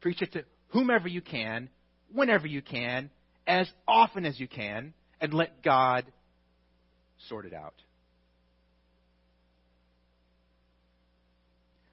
Preach 0.00 0.20
it 0.20 0.32
to 0.32 0.44
whomever 0.68 1.08
you 1.08 1.20
can, 1.22 1.68
whenever 2.12 2.46
you 2.46 2.62
can, 2.62 3.10
as 3.46 3.68
often 3.86 4.24
as 4.24 4.38
you 4.38 4.48
can, 4.48 4.92
and 5.20 5.32
let 5.32 5.62
God 5.62 6.04
sort 7.28 7.46
it 7.46 7.54
out. 7.54 7.74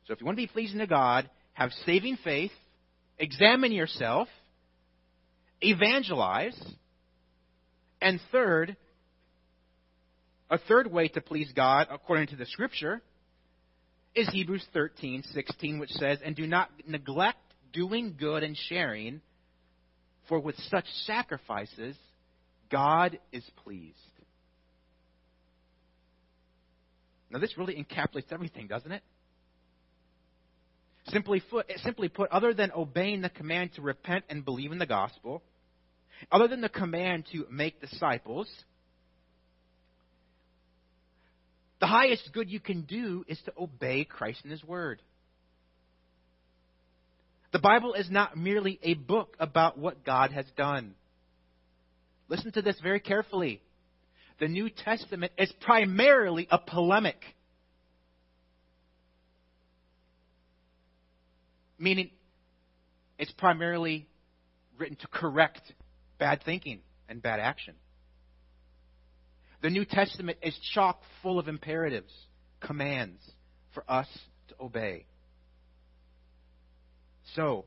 So 0.07 0.13
if 0.13 0.19
you 0.19 0.25
want 0.25 0.38
to 0.38 0.43
be 0.43 0.47
pleasing 0.47 0.80
to 0.80 0.88
God, 0.88 1.30
have 1.53 1.71
saving 1.86 2.17
faith, 2.23 2.51
examine 3.19 3.71
yourself, 3.71 4.27
evangelize, 5.62 6.57
and 8.01 8.20
third, 8.32 8.76
a 10.49 10.57
third 10.57 10.91
way 10.91 11.07
to 11.10 11.22
please 11.22 11.51
God 11.53 11.88
according 11.91 12.28
to 12.28 12.36
the 12.36 12.45
scripture 12.45 13.01
is 14.16 14.28
Hebrews 14.30 14.66
13:16 14.74 15.80
which 15.80 15.91
says, 15.91 16.22
"And 16.22 16.36
do 16.36 16.47
not 16.47 16.72
neglect 16.88 17.53
doing 17.72 18.16
good 18.18 18.43
and 18.43 18.57
sharing, 18.57 19.22
for 20.28 20.39
with 20.39 20.57
such 20.64 20.88
sacrifices 21.05 21.97
God 22.70 23.20
is 23.32 23.47
pleased." 23.64 23.97
Now, 27.30 27.39
this 27.39 27.57
really 27.57 27.76
encapsulates 27.76 28.32
everything, 28.32 28.68
doesn't 28.68 28.91
it? 28.91 29.03
Simply 31.10 31.43
simply 31.78 32.10
put, 32.10 32.32
other 32.32 32.53
than 32.53 32.72
obeying 32.72 33.22
the 33.22 33.30
command 33.30 33.74
to 33.74 33.82
repent 33.82 34.26
and 34.30 34.43
believe 34.43 34.72
in 34.72 34.80
the 34.80 34.86
gospel, 34.86 35.43
other 36.32 36.47
than 36.47 36.61
the 36.61 36.70
command 36.70 37.26
to 37.32 37.45
make 37.49 37.82
disciples, 37.82 38.49
the 41.80 41.88
highest 41.88 42.30
good 42.34 42.49
you 42.49 42.59
can 42.59 42.82
do 42.82 43.24
is 43.28 43.39
to 43.45 43.53
obey 43.57 44.03
Christ 44.03 44.39
and 44.43 44.51
His 44.51 44.63
Word. 44.63 45.01
The 47.51 47.59
Bible 47.59 47.93
is 47.93 48.09
not 48.11 48.38
merely 48.38 48.80
a 48.84 48.93
book 48.93 49.36
about 49.39 49.78
what 49.78 50.05
God 50.05 50.32
has 50.32 50.45
done. 50.55 50.93
Listen 52.28 52.51
to 52.51 52.61
this 52.61 52.80
very 52.82 52.99
carefully 52.99 53.61
the 54.39 54.47
New 54.47 54.70
Testament 54.70 55.34
is 55.38 55.51
primarily 55.59 56.47
a 56.49 56.57
polemic. 56.57 57.17
Meaning, 61.78 62.09
it's 63.17 63.32
primarily 63.34 64.07
written 64.78 64.95
to 64.97 65.07
correct 65.07 65.61
bad 66.20 66.43
thinking 66.43 66.82
and 67.07 67.22
bad 67.22 67.39
action. 67.39 67.76
The 69.61 69.70
New 69.70 69.86
Testament 69.86 70.38
is 70.41 70.57
chock 70.74 71.01
full 71.22 71.39
of 71.39 71.47
imperatives, 71.47 72.13
commands 72.61 73.22
for 73.74 73.84
us 73.89 74.07
to 74.49 74.55
obey. 74.61 75.05
So, 77.36 77.65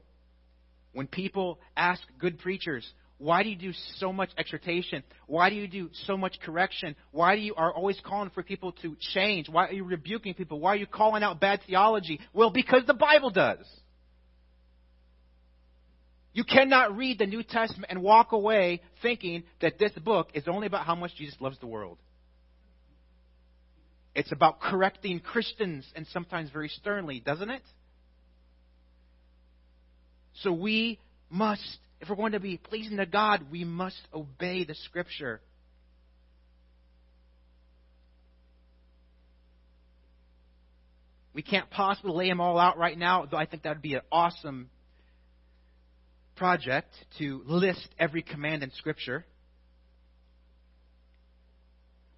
when 0.93 1.07
people 1.07 1.59
ask 1.77 2.01
good 2.19 2.39
preachers, 2.39 2.87
why 3.19 3.45
do 3.45 3.51
you 3.51 3.57
do 3.57 3.73
so 3.99 4.13
much 4.13 4.31
exhortation? 4.37 5.05
Why 5.27 5.49
do 5.49 5.55
you 5.55 5.69
do 5.69 5.91
so 6.07 6.17
much 6.17 6.41
correction? 6.41 6.97
Why 7.13 7.37
do 7.37 7.43
you 7.43 7.55
are 7.55 7.73
always 7.73 8.01
calling 8.05 8.31
for 8.31 8.43
people 8.43 8.73
to 8.83 8.97
change? 9.15 9.49
Why 9.49 9.69
are 9.69 9.73
you 9.73 9.85
rebuking 9.85 10.35
people? 10.35 10.59
Why 10.59 10.73
are 10.73 10.77
you 10.77 10.87
calling 10.87 11.23
out 11.23 11.41
bad 11.41 11.61
theology? 11.67 12.21
Well, 12.33 12.51
because 12.51 12.83
the 12.87 12.95
Bible 12.95 13.31
does. 13.31 13.65
You 16.35 16.45
cannot 16.45 16.97
read 16.97 17.19
the 17.19 17.27
New 17.27 17.43
Testament 17.43 17.91
and 17.91 18.03
walk 18.03 18.33
away 18.33 18.81
thinking 19.03 19.45
that 19.61 19.79
this 19.79 19.93
book 19.93 20.31
is 20.35 20.45
only 20.49 20.67
about 20.67 20.87
how 20.87 20.95
much 20.95 21.15
Jesus 21.17 21.37
loves 21.41 21.59
the 21.59 21.67
world. 21.67 21.99
It's 24.15 24.33
about 24.33 24.61
correcting 24.61 25.21
Christians 25.21 25.87
and 25.95 26.07
sometimes 26.09 26.51
very 26.51 26.69
sternly, 26.69 27.21
doesn't 27.21 27.51
it? 27.51 27.63
So 30.43 30.53
we 30.53 30.99
must, 31.31 31.79
if 32.01 32.09
we're 32.09 32.17
going 32.17 32.33
to 32.33 32.41
be 32.41 32.57
pleasing 32.57 32.97
to 32.97 33.07
God, 33.07 33.47
we 33.51 33.65
must 33.65 34.01
obey 34.13 34.65
the 34.65 34.75
Scripture. 34.75 35.41
We 41.35 41.43
can't 41.43 41.71
possibly 41.71 42.13
lay 42.13 42.29
them 42.29 42.41
all 42.41 42.59
out 42.59 42.77
right 42.77 42.97
now, 42.97 43.27
though 43.31 43.39
I 43.39 43.47
think 43.47 43.63
that 43.63 43.71
would 43.71 43.83
be 43.83 43.95
an 43.95 44.03
awesome 44.11 44.69
project 46.43 46.93
to 47.19 47.41
list 47.47 47.89
every 48.01 48.21
command 48.21 48.65
in 48.65 48.73
Scripture. 48.73 49.25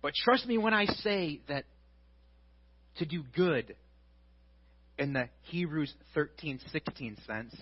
But 0.00 0.14
trust 0.14 0.46
me 0.46 0.56
when 0.56 0.72
I 0.72 0.86
say 0.86 1.42
that 1.48 1.64
to 2.96 3.04
do 3.04 3.22
good 3.36 3.76
in 4.98 5.12
the 5.12 5.28
Hebrews 5.42 5.92
13:16 6.16 7.18
sense 7.26 7.54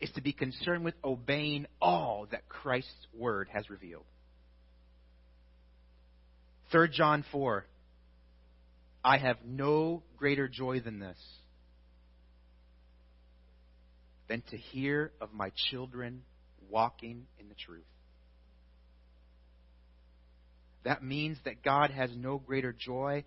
is 0.00 0.10
to 0.16 0.20
be 0.20 0.32
concerned 0.32 0.84
with 0.84 0.96
obeying 1.04 1.66
all 1.80 2.26
that 2.32 2.48
Christ's 2.48 3.06
word 3.14 3.48
has 3.52 3.70
revealed. 3.70 4.06
3 6.72 6.88
John 6.88 7.24
4 7.30 7.64
I 9.04 9.18
have 9.18 9.36
no 9.44 10.02
greater 10.16 10.48
joy 10.48 10.80
than 10.80 10.98
this 10.98 11.18
than 14.28 14.42
to 14.50 14.56
hear 14.56 15.12
of 15.20 15.32
my 15.32 15.50
children 15.70 16.22
walking 16.68 17.26
in 17.38 17.48
the 17.48 17.54
truth. 17.54 17.84
That 20.84 21.02
means 21.02 21.36
that 21.44 21.62
God 21.62 21.90
has 21.90 22.10
no 22.16 22.38
greater 22.38 22.72
joy 22.72 23.24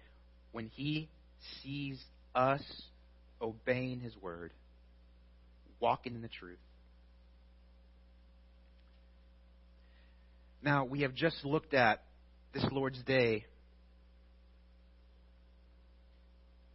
when 0.52 0.68
He 0.68 1.10
sees 1.62 2.02
us 2.34 2.62
obeying 3.42 4.00
His 4.00 4.16
word, 4.18 4.54
walking 5.80 6.16
in 6.16 6.22
the 6.22 6.30
truth. 6.30 6.60
Now, 10.62 10.86
we 10.86 11.02
have 11.02 11.14
just 11.14 11.44
looked 11.46 11.74
at 11.74 12.04
this 12.54 12.66
Lord's 12.72 13.02
Day 13.04 13.46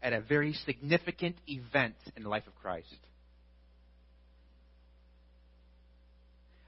at 0.02 0.12
a 0.12 0.20
very 0.20 0.52
significant 0.66 1.36
event 1.46 1.94
in 2.16 2.22
the 2.22 2.28
life 2.28 2.46
of 2.46 2.54
Christ. 2.56 2.94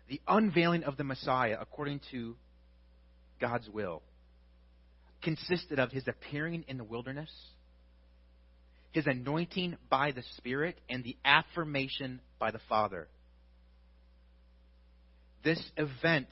The 0.09 0.21
unveiling 0.29 0.85
of 0.85 0.97
the 0.97 1.05
Messiah 1.05 1.57
according 1.61 2.01
to 2.13 2.37
God's 3.41 3.69
will 3.69 4.03
consisted 5.23 5.79
of 5.79 5.91
his 5.91 6.07
appearing 6.07 6.65
in 6.69 6.79
the 6.79 6.85
wilderness, 6.85 7.31
his 8.93 9.07
anointing 9.07 9.77
by 9.91 10.13
the 10.13 10.23
Spirit, 10.37 10.79
and 10.89 11.03
the 11.03 11.17
affirmation 11.25 12.21
by 12.39 12.51
the 12.51 12.61
Father. 12.69 13.09
This 15.43 15.61
event 15.77 16.29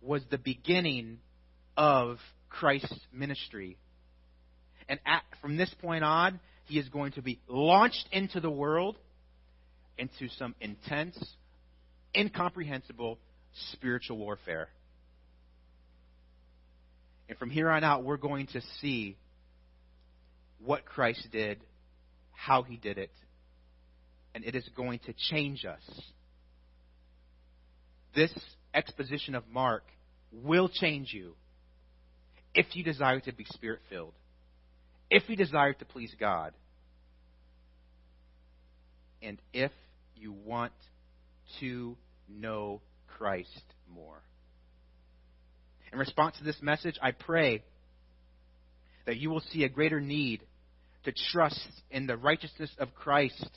was 0.00 0.22
the 0.30 0.38
beginning 0.38 1.18
of 1.76 2.16
Christ's 2.48 2.98
ministry. 3.12 3.76
And 4.88 4.98
at, 5.06 5.22
from 5.42 5.56
this 5.56 5.72
point 5.80 6.02
on, 6.02 6.40
he 6.64 6.78
is 6.78 6.88
going 6.88 7.12
to 7.12 7.22
be 7.22 7.40
launched 7.46 8.08
into 8.12 8.40
the 8.40 8.50
world 8.50 8.96
into 9.98 10.28
some 10.38 10.54
intense, 10.60 11.18
incomprehensible 12.16 13.18
spiritual 13.72 14.18
warfare. 14.18 14.68
And 17.28 17.38
from 17.38 17.50
here 17.50 17.70
on 17.70 17.84
out, 17.84 18.02
we're 18.02 18.16
going 18.16 18.48
to 18.48 18.60
see 18.80 19.16
what 20.64 20.84
Christ 20.84 21.28
did, 21.30 21.58
how 22.32 22.62
he 22.62 22.76
did 22.76 22.98
it, 22.98 23.12
and 24.34 24.44
it 24.44 24.54
is 24.54 24.68
going 24.76 24.98
to 25.00 25.14
change 25.30 25.64
us. 25.64 25.82
This 28.14 28.32
exposition 28.74 29.34
of 29.34 29.44
Mark 29.52 29.84
will 30.32 30.68
change 30.68 31.12
you 31.12 31.34
if 32.54 32.66
you 32.74 32.82
desire 32.82 33.20
to 33.20 33.32
be 33.32 33.44
spirit 33.50 33.80
filled, 33.88 34.14
if 35.08 35.28
you 35.28 35.36
desire 35.36 35.72
to 35.72 35.84
please 35.84 36.14
God, 36.18 36.52
and 39.22 39.38
if 39.52 39.70
you 40.16 40.32
want 40.32 40.72
to 41.58 41.96
know 42.28 42.80
Christ 43.18 43.64
more. 43.92 44.22
In 45.92 45.98
response 45.98 46.36
to 46.38 46.44
this 46.44 46.60
message, 46.62 46.98
I 47.02 47.10
pray 47.10 47.62
that 49.06 49.16
you 49.16 49.30
will 49.30 49.40
see 49.52 49.64
a 49.64 49.68
greater 49.68 50.00
need 50.00 50.42
to 51.04 51.12
trust 51.32 51.68
in 51.90 52.06
the 52.06 52.16
righteousness 52.16 52.70
of 52.78 52.94
Christ. 52.94 53.50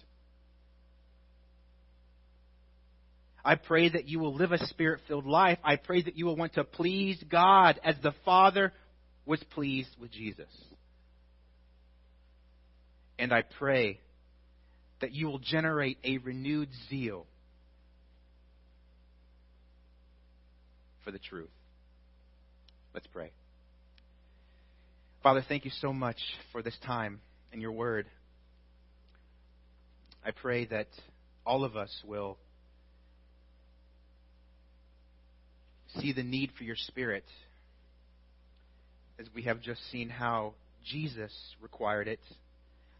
I 3.45 3.55
pray 3.55 3.89
that 3.89 4.07
you 4.07 4.19
will 4.19 4.33
live 4.33 4.53
a 4.53 4.65
spirit 4.67 5.01
filled 5.07 5.25
life. 5.25 5.59
I 5.63 5.75
pray 5.75 6.01
that 6.01 6.17
you 6.17 6.25
will 6.25 6.37
want 6.37 6.53
to 6.53 6.63
please 6.63 7.21
God 7.29 7.79
as 7.83 7.95
the 8.01 8.13
Father 8.23 8.71
was 9.25 9.43
pleased 9.51 9.89
with 9.99 10.11
Jesus. 10.11 10.49
And 13.19 13.33
I 13.33 13.43
pray 13.43 13.99
that 15.01 15.11
you 15.11 15.27
will 15.27 15.39
generate 15.39 15.97
a 16.03 16.17
renewed 16.19 16.69
zeal 16.89 17.27
for 21.03 21.11
the 21.11 21.19
truth. 21.19 21.49
Let's 22.93 23.07
pray. 23.07 23.31
Father, 25.21 25.43
thank 25.47 25.65
you 25.65 25.71
so 25.79 25.93
much 25.93 26.17
for 26.51 26.61
this 26.61 26.77
time 26.85 27.21
and 27.51 27.61
your 27.61 27.71
word. 27.71 28.07
I 30.25 30.31
pray 30.31 30.65
that 30.65 30.87
all 31.45 31.63
of 31.63 31.75
us 31.75 31.91
will 32.05 32.37
see 35.99 36.13
the 36.13 36.23
need 36.23 36.51
for 36.57 36.63
your 36.63 36.75
spirit 36.75 37.25
as 39.19 39.27
we 39.35 39.43
have 39.43 39.61
just 39.61 39.79
seen 39.91 40.09
how 40.09 40.53
Jesus 40.85 41.31
required 41.61 42.07
it. 42.07 42.19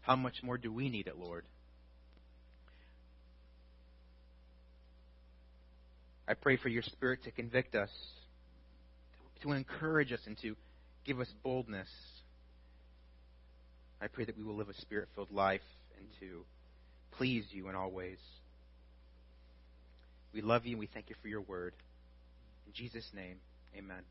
How 0.02 0.16
much 0.16 0.42
more 0.42 0.58
do 0.58 0.72
we 0.72 0.88
need 0.88 1.06
it, 1.06 1.18
Lord? 1.18 1.44
I 6.26 6.34
pray 6.34 6.56
for 6.56 6.68
your 6.68 6.82
spirit 6.82 7.24
to 7.24 7.30
convict 7.30 7.74
us 7.74 7.90
to 9.44 9.52
encourage 9.52 10.12
us 10.12 10.20
and 10.26 10.36
to 10.38 10.56
give 11.04 11.20
us 11.20 11.28
boldness. 11.42 11.88
I 14.00 14.08
pray 14.08 14.24
that 14.24 14.36
we 14.36 14.42
will 14.42 14.56
live 14.56 14.68
a 14.68 14.74
spirit 14.74 15.08
filled 15.14 15.30
life 15.30 15.60
and 15.98 16.06
to 16.20 16.44
please 17.12 17.44
you 17.50 17.68
in 17.68 17.74
all 17.74 17.90
ways. 17.90 18.18
We 20.32 20.40
love 20.40 20.66
you 20.66 20.72
and 20.72 20.80
we 20.80 20.88
thank 20.92 21.10
you 21.10 21.16
for 21.22 21.28
your 21.28 21.42
word. 21.42 21.74
In 22.66 22.72
Jesus' 22.72 23.08
name, 23.14 23.36
amen. 23.76 24.02